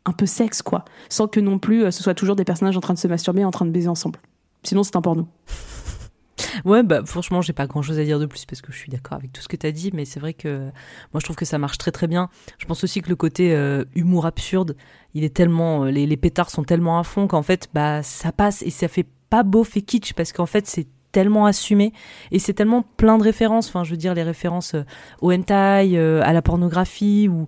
[0.05, 0.85] un peu sexe, quoi.
[1.09, 3.45] Sans que non plus euh, ce soit toujours des personnages en train de se masturber,
[3.45, 4.19] en train de baiser ensemble.
[4.63, 5.29] Sinon, c'est un porno.
[6.65, 8.91] Ouais, bah franchement, j'ai pas grand chose à dire de plus parce que je suis
[8.91, 10.71] d'accord avec tout ce que t'as dit, mais c'est vrai que
[11.13, 12.31] moi je trouve que ça marche très très bien.
[12.59, 14.75] Je pense aussi que le côté euh, humour absurde,
[15.15, 18.33] il est tellement, euh, les, les pétards sont tellement à fond qu'en fait, bah ça
[18.33, 21.93] passe et ça fait pas beauf et kitsch parce qu'en fait c'est tellement assumé
[22.31, 23.69] et c'est tellement plein de références.
[23.69, 24.85] Enfin, je veux dire les références euh,
[25.21, 27.47] au hentai, euh, à la pornographie ou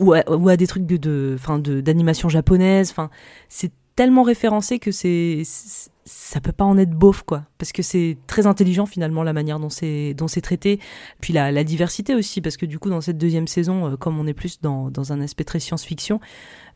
[0.00, 2.90] ou à, ou à des trucs de, enfin de d'animation japonaise.
[2.90, 3.10] Enfin,
[3.48, 7.82] c'est tellement référencé que c'est c'est- ça peut pas en être beauf quoi parce que
[7.82, 10.80] c'est très intelligent finalement la manière dont c'est dont c'est traité
[11.20, 14.18] puis la, la diversité aussi parce que du coup dans cette deuxième saison euh, comme
[14.18, 16.18] on est plus dans, dans un aspect très science-fiction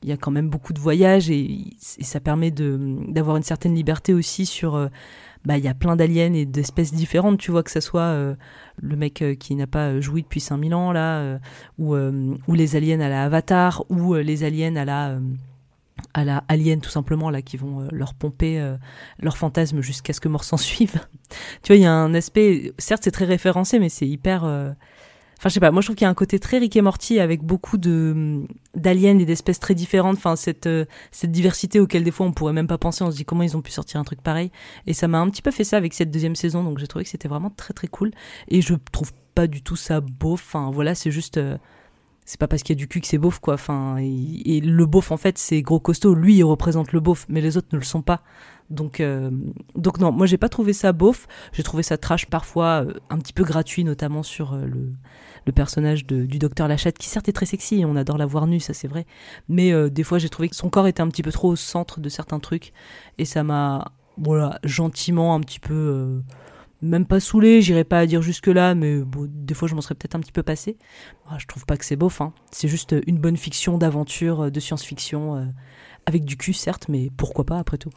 [0.03, 3.43] il y a quand même beaucoup de voyages et, et ça permet de d'avoir une
[3.43, 4.89] certaine liberté aussi sur euh,
[5.45, 8.34] bah il y a plein d'aliens et d'espèces différentes tu vois que ça soit euh,
[8.80, 11.38] le mec euh, qui n'a pas joui depuis 5000 ans là euh,
[11.78, 15.20] ou euh, ou les aliens à la Avatar ou euh, les aliens à la euh,
[16.14, 18.76] à la alien tout simplement là qui vont euh, leur pomper euh,
[19.18, 21.01] leurs fantasmes jusqu'à ce que mort s'en suive.
[21.62, 24.70] tu vois, il y a un aspect certes c'est très référencé mais c'est hyper euh,
[25.43, 26.82] enfin je sais pas, moi je trouve qu'il y a un côté très Rick et
[26.82, 28.45] Morty avec beaucoup de
[28.76, 32.53] d'aliens et d'espèces très différentes, enfin cette euh, cette diversité auquel des fois on pourrait
[32.53, 34.53] même pas penser, on se dit comment ils ont pu sortir un truc pareil?
[34.86, 36.62] Et ça m'a un petit peu fait ça avec cette deuxième saison.
[36.62, 38.12] Donc j'ai trouvé que c'était vraiment très très cool.
[38.47, 41.59] Et je trouve pas du tout ça beau, enfin voilà, c'est juste euh,
[42.24, 43.55] c'est pas parce qu'il y a du cul que c'est beauf quoi.
[43.55, 46.14] Enfin et, le beauf en fait c'est gros costaud.
[46.14, 48.22] Lui il représente le beauf mais les autres ne le sont pas.
[48.70, 49.30] Donc euh,
[49.74, 51.26] donc non moi j'ai pas trouvé ça beauf.
[51.53, 54.93] J'ai trouvé ça trash parfois euh, un petit peu gratuit notamment sur le
[55.47, 58.47] le personnage de, du docteur Lachette qui certes est très sexy on adore la voir
[58.47, 59.07] nue ça c'est vrai
[59.49, 61.57] mais euh, des fois j'ai trouvé que son corps était un petit peu trop au
[61.57, 62.72] centre de certains trucs
[63.18, 66.20] et ça m'a voilà gentiment un petit peu euh,
[66.84, 69.95] même pas saoulé, j'irai pas à dire jusque là, mais des fois je m'en serais
[69.95, 70.76] peut-être un petit peu passé.
[71.30, 72.32] Ah, je trouve pas que c'est beauf, hein.
[72.51, 75.53] c'est juste une bonne fiction d'aventure, euh, de science-fiction,
[76.07, 77.90] avec du cul certes, mais pourquoi pas après tout.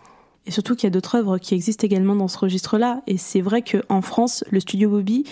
[0.46, 3.02] Et surtout qu'il y a d'autres œuvres qui existent également dans ce registre-là.
[3.08, 5.26] Et c'est vrai qu'en France, le studio Bobby,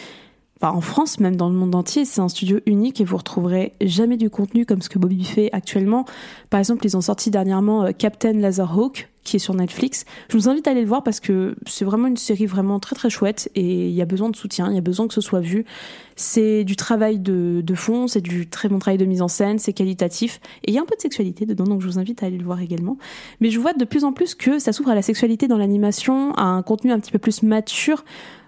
[0.72, 4.18] en France, même dans le monde entier, c'est un studio unique et vous retrouverez jamais
[4.18, 6.06] du contenu comme ce que Bobby fait actuellement.
[6.50, 10.06] Par exemple, ils ont sorti dernièrement euh, Captain Laserhawk, qui est sur Netflix.
[10.30, 12.96] Je vous invite à aller le voir parce que c'est vraiment une série vraiment très
[12.96, 15.22] très chouette et il y a besoin de soutien, il y a besoin que ce
[15.22, 15.66] soit vu.
[16.16, 19.60] C'est du travail de, de fond, c'est du très bon travail de mise en scène,
[19.60, 22.22] c'est qualitatif et il y a un peu de sexualité dedans, donc je vous invite
[22.22, 22.98] à aller le voir également.
[23.40, 26.34] Mais je vois de plus en plus que ça s'ouvre à la sexualité dans l'animation,
[26.34, 28.04] à un contenu un petit peu plus mature.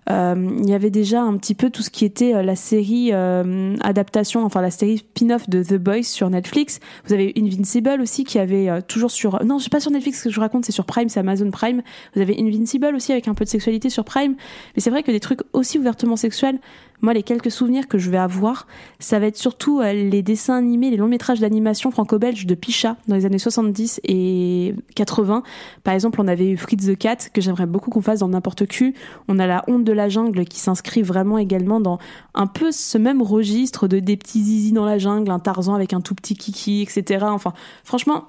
[0.10, 3.10] Euh, il y avait déjà un petit peu tout ce qui était euh, la série
[3.12, 6.80] euh, adaptation, enfin la série spin-off de The Boys sur Netflix.
[7.06, 9.44] Vous avez Invincible aussi qui avait toujours sur...
[9.44, 11.82] Non, c'est pas sur Netflix que je raconte, c'est sur Prime, c'est Amazon Prime.
[12.14, 14.36] Vous avez Invincible aussi avec un peu de sexualité sur Prime.
[14.76, 16.60] Mais c'est vrai que des trucs aussi ouvertement sexuels,
[17.02, 18.68] moi les quelques souvenirs que je vais avoir,
[19.00, 23.16] ça va être surtout les dessins animés, les longs métrages d'animation franco-belge de Picha dans
[23.16, 25.44] les années 70 et 80.
[25.84, 28.66] Par exemple, on avait eu Fritz the Cat que j'aimerais beaucoup qu'on fasse dans n'importe
[28.66, 28.94] qui.
[29.28, 31.98] On a la honte de la jungle qui s'inscrit vraiment également dans
[32.34, 35.94] un peu ce même registre de des petits zizi dans la jungle, un Tarzan avec
[35.94, 37.26] un tout petit kiki, etc.
[37.30, 38.26] Enfin, franchement,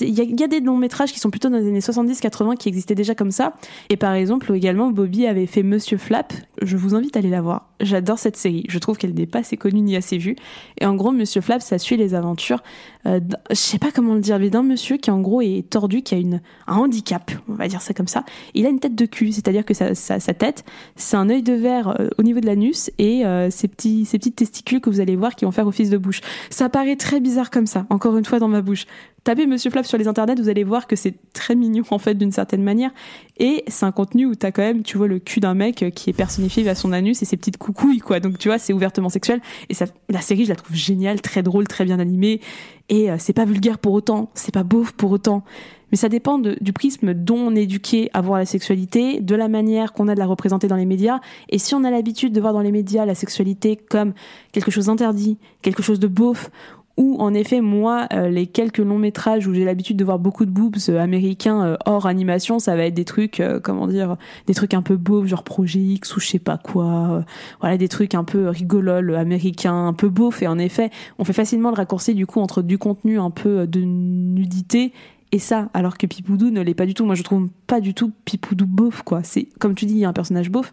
[0.00, 2.94] il y, a- des longs métrages qui sont plutôt dans les années 70-80 qui existaient
[2.94, 3.54] déjà comme ça.
[3.90, 6.32] Et par exemple, également, Bobby avait fait Monsieur Flap.
[6.62, 7.68] Je vous invite à aller la voir.
[7.80, 8.64] J'adore cette série.
[8.68, 10.36] Je trouve qu'elle n'est pas assez connue ni assez vue.
[10.80, 12.62] Et en gros, Monsieur Flap, ça suit les aventures,
[13.06, 13.20] euh,
[13.50, 16.14] je sais pas comment le dire, mais d'un monsieur qui en gros est tordu, qui
[16.14, 18.24] a une, un handicap, on va dire ça comme ça.
[18.54, 20.64] Il a une tête de cul, c'est-à-dire que sa, sa, tête,
[20.96, 24.04] c'est un œil de verre euh, au niveau de l'anus et euh, ces, petits,
[24.34, 26.20] testicules que vous allez voir qui vont faire office de bouche.
[26.50, 28.86] Ça paraît très bizarre comme ça, encore une fois dans ma bouche.
[29.28, 32.14] Tapez Monsieur Flap sur les internets, vous allez voir que c'est très mignon en fait
[32.14, 32.90] d'une certaine manière.
[33.36, 36.08] Et c'est un contenu où t'as quand même, tu vois, le cul d'un mec qui
[36.08, 38.20] est personnifié via son anus et ses petites coucouilles, quoi.
[38.20, 39.42] Donc tu vois, c'est ouvertement sexuel.
[39.68, 42.40] Et ça, la série, je la trouve géniale, très drôle, très bien animée.
[42.88, 45.44] Et euh, c'est pas vulgaire pour autant, c'est pas beauf pour autant.
[45.90, 49.48] Mais ça dépend du prisme dont on est éduqué à voir la sexualité, de la
[49.48, 51.20] manière qu'on a de la représenter dans les médias.
[51.48, 54.12] Et si on a l'habitude de voir dans les médias la sexualité comme
[54.52, 56.50] quelque chose d'interdit, quelque chose de beauf,
[56.98, 60.44] ou en effet, moi, euh, les quelques longs métrages où j'ai l'habitude de voir beaucoup
[60.44, 64.16] de boobs euh, américains euh, hors animation, ça va être des trucs, comment dire,
[64.48, 67.24] des trucs un peu beaufs, genre Projet X ou je sais pas quoi.
[67.60, 70.42] voilà, des trucs un peu rigolol américains, un peu beaufs.
[70.42, 70.90] Et en effet,
[71.20, 74.92] on fait facilement le raccourci du coup entre du contenu un peu de nudité
[75.30, 77.04] et ça, alors que Pipoudou ne l'est pas du tout.
[77.04, 79.22] Moi, je trouve pas du tout Pipoudou beauf, quoi.
[79.22, 80.72] C'est, comme tu dis, il y a un personnage beauf,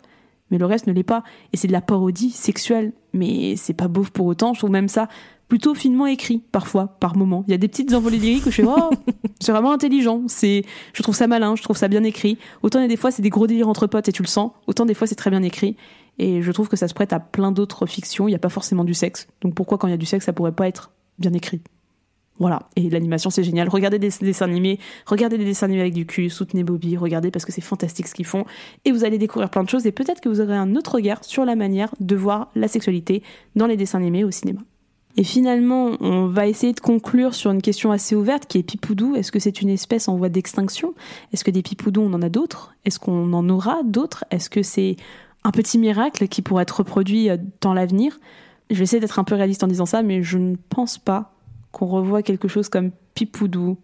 [0.51, 1.23] mais le reste ne l'est pas.
[1.53, 4.53] Et c'est de la parodie sexuelle, mais c'est pas beauf pour autant.
[4.53, 5.07] Je trouve même ça
[5.47, 7.43] plutôt finement écrit, parfois, par moment.
[7.47, 8.89] Il y a des petites envolées lyriques où je fais, oh,
[9.39, 10.23] c'est vraiment intelligent.
[10.27, 12.37] C'est, je trouve ça malin, je trouve ça bien écrit.
[12.63, 14.27] Autant il y a des fois, c'est des gros délires entre potes et tu le
[14.27, 14.51] sens.
[14.67, 15.77] Autant des fois, c'est très bien écrit.
[16.17, 18.27] Et je trouve que ça se prête à plein d'autres fictions.
[18.27, 19.27] Il n'y a pas forcément du sexe.
[19.41, 21.61] Donc pourquoi, quand il y a du sexe, ça pourrait pas être bien écrit?
[22.39, 22.67] Voilà.
[22.75, 23.69] Et l'animation, c'est génial.
[23.69, 27.45] Regardez des dessins animés, regardez des dessins animés avec du cul, soutenez Bobby, regardez parce
[27.45, 28.45] que c'est fantastique ce qu'ils font.
[28.83, 31.23] Et vous allez découvrir plein de choses et peut-être que vous aurez un autre regard
[31.23, 33.23] sur la manière de voir la sexualité
[33.55, 34.59] dans les dessins animés au cinéma.
[35.17, 39.15] Et finalement, on va essayer de conclure sur une question assez ouverte qui est Pipoudou.
[39.15, 40.93] Est-ce que c'est une espèce en voie d'extinction?
[41.31, 42.75] Est-ce que des Pipoudous, on en a d'autres?
[42.83, 44.25] Est-ce qu'on en aura d'autres?
[44.29, 44.97] Est-ce que c'est
[45.45, 48.19] un petit miracle qui pourrait être reproduit euh, dans l'avenir?
[48.69, 51.34] Je vais essayer d'être un peu réaliste en disant ça, mais je ne pense pas
[51.75, 53.77] qu'on revoie quelque chose comme Pipoudou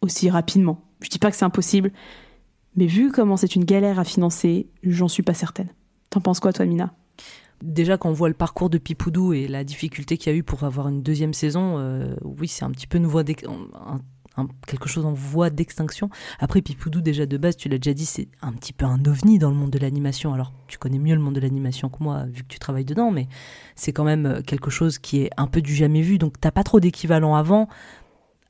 [0.00, 0.84] aussi rapidement.
[1.02, 1.90] Je dis pas que c'est impossible,
[2.76, 5.68] mais vu comment c'est une galère à financer, j'en suis pas certaine.
[6.10, 6.94] T'en penses quoi, toi, Mina?
[7.60, 10.44] Déjà, quand on voit le parcours de Pipoudou et la difficulté qu'il y a eu
[10.44, 14.00] pour avoir une deuxième saison, euh, oui, c'est un petit peu nouveau, un,
[14.36, 16.10] un- quelque chose en voie d'extinction.
[16.38, 19.38] Après, Pipoudou, déjà de base, tu l'as déjà dit, c'est un petit peu un ovni
[19.38, 20.34] dans le monde de l'animation.
[20.34, 23.10] Alors, tu connais mieux le monde de l'animation que moi, vu que tu travailles dedans,
[23.10, 23.28] mais
[23.76, 26.18] c'est quand même euh, quelque chose qui est un peu du jamais vu.
[26.18, 27.68] Donc, t'as pas trop d'équivalent avant.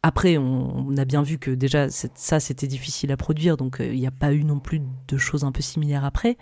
[0.03, 3.99] Après, on, a bien vu que déjà, ça, c'était difficile à produire, donc euh, il
[3.99, 6.37] n'y a pas eu non plus de choses un peu similaires après.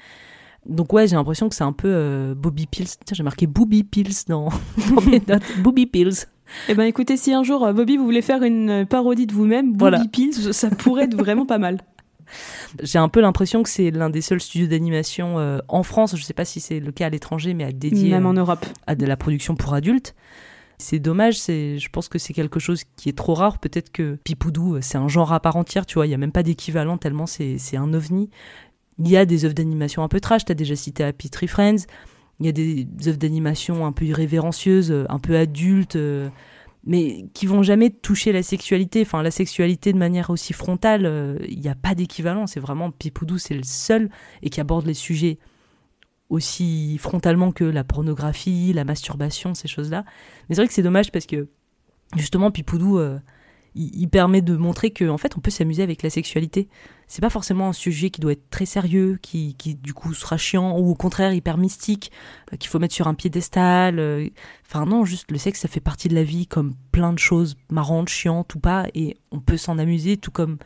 [0.66, 2.86] Donc ouais, j'ai l'impression que c'est un peu euh, Bobby Pills.
[3.04, 4.48] Tiens, j'ai marqué Booby Pills dans,
[4.94, 5.42] dans mes notes.
[5.62, 6.26] Booby Pills.
[6.68, 9.32] Eh ben, écoutez, si un jour, euh, Bobby, vous voulez faire une euh, parodie de
[9.32, 9.98] vous-même, Voilà.
[9.98, 11.78] Bobby Pills, ça pourrait être vraiment pas mal.
[12.82, 16.22] J'ai un peu l'impression que c'est l'un des seuls studios d'animation euh, en France, je
[16.22, 18.64] sais pas si c'est le cas à l'étranger, mais à dédié Même en Europe.
[18.86, 20.14] à de la production pour adultes.
[20.78, 23.58] C'est dommage, c'est, je pense que c'est quelque chose qui est trop rare.
[23.58, 26.32] Peut-être que Pipoudou, c'est un genre à part entière, tu vois, il y a même
[26.32, 28.30] pas d'équivalent tellement c'est, c'est un ovni.
[28.98, 31.86] Il y a des œuvres d'animation un peu trash, t'as déjà cité Happy Tree Friends.
[32.40, 36.28] Il y a des œuvres d'animation un peu irrévérencieuses, un peu adultes, euh,
[36.84, 39.02] mais qui vont jamais toucher la sexualité.
[39.02, 42.46] Enfin, la sexualité de manière aussi frontale, euh, il n'y a pas d'équivalent.
[42.46, 44.10] C'est vraiment Pipoudou, c'est le seul
[44.42, 45.38] et qui aborde les sujets
[46.28, 50.04] aussi frontalement que la pornographie, la masturbation, ces choses-là.
[50.48, 51.48] Mais c'est vrai que c'est dommage parce que
[52.16, 53.18] justement Pipoudou, euh,
[53.74, 56.68] il, permet de montrer que en fait on peut s'amuser avec la sexualité.
[57.08, 60.36] C'est pas forcément un sujet qui doit être très sérieux, qui, qui du coup sera
[60.36, 62.10] chiant ou au contraire hyper mystique,
[62.52, 63.98] euh, qu'il faut mettre sur un piédestal.
[63.98, 64.28] euh.
[64.66, 67.56] Enfin non, juste le sexe ça fait partie de la vie comme plein de choses
[67.70, 70.58] marrantes, chiantes ou pas, et on peut s'en amuser tout comme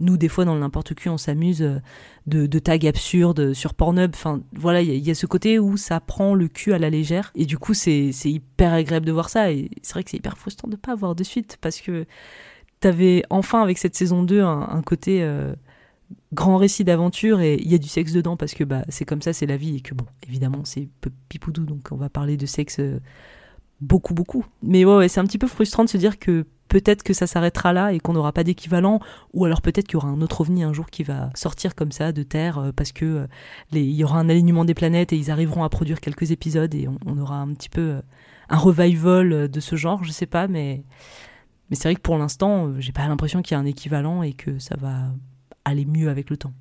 [0.00, 1.80] nous des fois dans le n'importe qui on s'amuse euh,
[2.26, 4.10] de, de tags absurdes sur Pornhub.
[4.14, 7.32] Enfin, voilà, il y, a- ce côté où ça prend le cul à la légère.
[7.34, 9.52] Et du coup, c'est hyper agréable de voir ça.
[9.52, 12.06] Et c'est vrai que c'est hyper frustrant de pas avoir de suite parce que
[12.80, 15.54] t'avais enfin avec cette saison 2 un, côté euh,
[16.34, 19.22] grand récit d'aventure et il y a du sexe dedans parce que bah c'est comme
[19.22, 20.88] ça, c'est la vie et que bon, évidemment, c'est
[21.28, 23.00] pipoudou donc on va parler de sexe euh,
[23.80, 24.44] beaucoup beaucoup.
[24.62, 27.26] Mais ouais, ouais c'est un petit peu frustrant de se dire que peut-être que ça
[27.26, 29.00] s'arrêtera là et qu'on n'aura pas d'équivalent
[29.32, 31.92] ou alors peut-être qu'il y aura un autre ovni un jour qui va sortir comme
[31.92, 33.26] ça de terre euh, parce que euh,
[33.72, 36.88] il y aura un alignement des planètes et ils arriveront à produire quelques épisodes et
[36.88, 38.00] on, on aura un petit peu euh,
[38.48, 40.84] un revival de ce genre, je sais pas, mais
[41.68, 44.34] mais c'est vrai que pour l'instant, j'ai pas l'impression qu'il y a un équivalent et
[44.34, 45.10] que ça va
[45.64, 46.52] aller mieux avec le temps.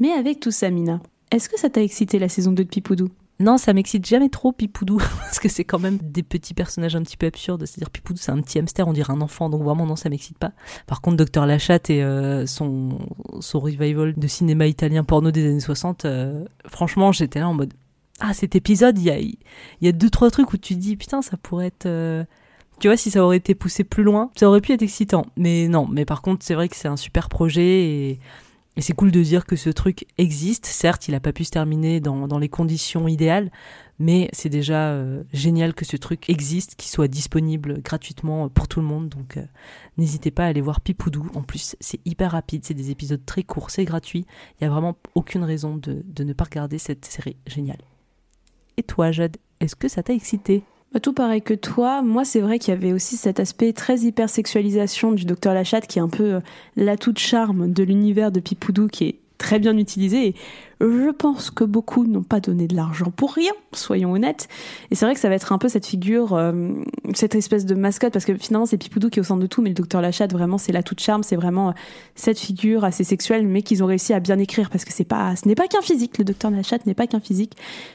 [0.00, 3.10] Mais avec tout ça, Mina, est-ce que ça t'a excité la saison 2 de Pipoudou?
[3.40, 7.02] Non, ça m'excite jamais trop Pipoudou parce que c'est quand même des petits personnages un
[7.02, 7.64] petit peu absurdes.
[7.66, 10.38] C'est-à-dire Pipoudou, c'est un petit hamster, on dirait un enfant, donc vraiment non, ça m'excite
[10.38, 10.52] pas.
[10.86, 12.98] Par contre, Docteur Lachatte et euh, son
[13.54, 17.72] revival de cinéma italien porno des années 60, euh, franchement, j'étais là en mode
[18.22, 21.22] ah cet épisode, il y a y a deux trois trucs où tu dis putain
[21.22, 22.22] ça pourrait être euh,
[22.80, 25.26] tu vois, si ça aurait été poussé plus loin, ça aurait pu être excitant.
[25.36, 28.20] Mais non, mais par contre, c'est vrai que c'est un super projet et,
[28.80, 30.64] et c'est cool de dire que ce truc existe.
[30.64, 33.52] Certes, il n'a pas pu se terminer dans, les conditions idéales,
[33.98, 38.80] mais c'est déjà euh, génial que ce truc existe, qu'il soit disponible gratuitement pour tout
[38.80, 39.10] le monde.
[39.10, 39.44] Donc euh,
[39.98, 41.26] n'hésitez pas à aller voir Pipoudou.
[41.34, 44.24] En plus, c'est hyper rapide, c'est des épisodes très courts, c'est gratuit.
[44.52, 47.82] Il n'y a vraiment aucune raison de, de ne pas regarder cette série géniale.
[48.78, 50.64] Et toi, Jade, est-ce que ça t'a excité?
[50.92, 53.98] Bah, tout pareil que toi, moi c'est vrai qu'il y avait aussi cet aspect très
[54.00, 56.40] hypersexualisation du docteur Lachatte qui est un peu euh,
[56.74, 60.34] l'atout de charme de l'univers de Pipoudou qui est très bien utilisé et
[60.80, 64.48] je pense que beaucoup n'ont pas donné de l'argent pour rien, soyons honnêtes.
[64.90, 66.72] Et c'est vrai que ça va être un peu cette figure, euh,
[67.14, 69.62] cette espèce de mascotte parce que finalement c'est Pipoudou qui est au centre de tout
[69.62, 71.72] mais le docteur Lachatte vraiment c'est l'atout de charme, c'est vraiment euh,
[72.16, 75.36] cette figure assez sexuelle mais qu'ils ont réussi à bien écrire parce que c'est pas
[75.36, 77.52] ce n'est pas qu'un physique, le docteur Lachatte n'est pas qu'un physique.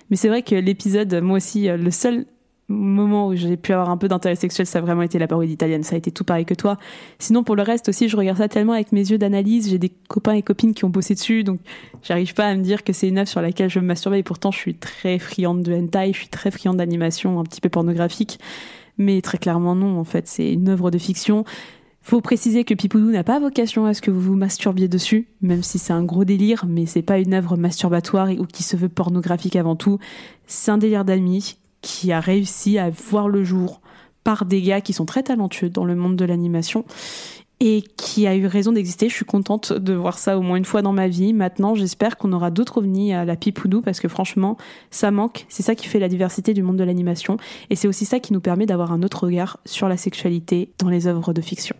[0.09, 2.25] Mais c'est vrai que l'épisode moi aussi le seul
[2.67, 5.53] moment où j'ai pu avoir un peu d'intérêt sexuel, ça a vraiment été la parodie
[5.53, 5.83] italienne.
[5.83, 6.77] Ça a été tout pareil que toi.
[7.19, 9.69] Sinon, pour le reste aussi, je regarde ça tellement avec mes yeux d'analyse.
[9.69, 11.59] J'ai des copains et copines qui ont bossé dessus, donc
[12.03, 14.15] j'arrive pas à me dire que c'est une œuvre sur laquelle je me masturbe.
[14.15, 17.61] Et pourtant, je suis très friande de hentai, je suis très friande d'animation un petit
[17.61, 18.39] peu pornographique.
[18.97, 21.43] Mais très clairement, non, en fait, c'est une œuvre de fiction.
[22.01, 25.63] Faut préciser que Pipoudou n'a pas vocation à ce que vous vous masturbiez dessus, même
[25.63, 28.89] si c'est un gros délire, mais c'est pas une œuvre masturbatoire ou qui se veut
[28.89, 29.97] pornographique avant tout.
[30.45, 33.79] C'est un délire d'amis qui a réussi à voir le jour
[34.23, 36.83] par des gars qui sont très talentueux dans le monde de l'animation
[37.59, 39.07] et qui a eu raison d'exister.
[39.07, 41.31] Je suis contente de voir ça au moins une fois dans ma vie.
[41.31, 44.57] Maintenant, j'espère qu'on aura d'autres ovnis à la Pipoudou parce que franchement,
[44.89, 45.45] ça manque.
[45.47, 47.37] C'est ça qui fait la diversité du monde de l'animation
[47.69, 50.89] et c'est aussi ça qui nous permet d'avoir un autre regard sur la sexualité dans
[50.89, 51.75] les œuvres de fiction.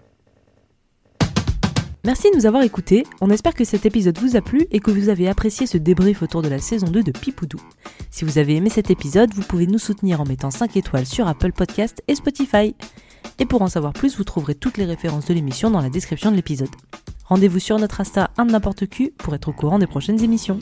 [2.06, 3.04] Merci de nous avoir écoutés.
[3.20, 6.22] On espère que cet épisode vous a plu et que vous avez apprécié ce débrief
[6.22, 7.58] autour de la saison 2 de Pipoudou.
[8.12, 11.28] Si vous avez aimé cet épisode, vous pouvez nous soutenir en mettant 5 étoiles sur
[11.28, 12.76] Apple Podcast et Spotify.
[13.40, 16.30] Et pour en savoir plus, vous trouverez toutes les références de l'émission dans la description
[16.30, 16.70] de l'épisode.
[17.24, 20.60] Rendez-vous sur notre Insta un n'importe qui pour être au courant des prochaines émissions.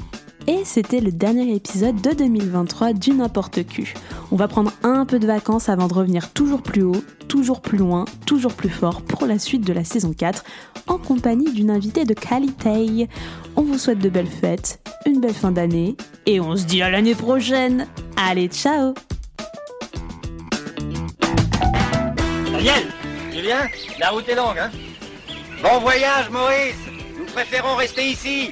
[0.47, 3.93] Et c'était le dernier épisode de 2023 du N'importe Q.
[4.31, 7.77] On va prendre un peu de vacances avant de revenir toujours plus haut, toujours plus
[7.77, 10.43] loin, toujours plus fort pour la suite de la saison 4
[10.87, 13.07] en compagnie d'une invitée de qualité.
[13.55, 16.89] On vous souhaite de belles fêtes, une belle fin d'année et on se dit à
[16.89, 17.87] l'année prochaine.
[18.17, 18.93] Allez, ciao
[22.51, 22.83] Daniel,
[23.31, 23.67] tu viens
[23.99, 24.71] La route est longue, hein?
[25.61, 26.75] Bon voyage, Maurice
[27.17, 28.51] Nous préférons rester ici.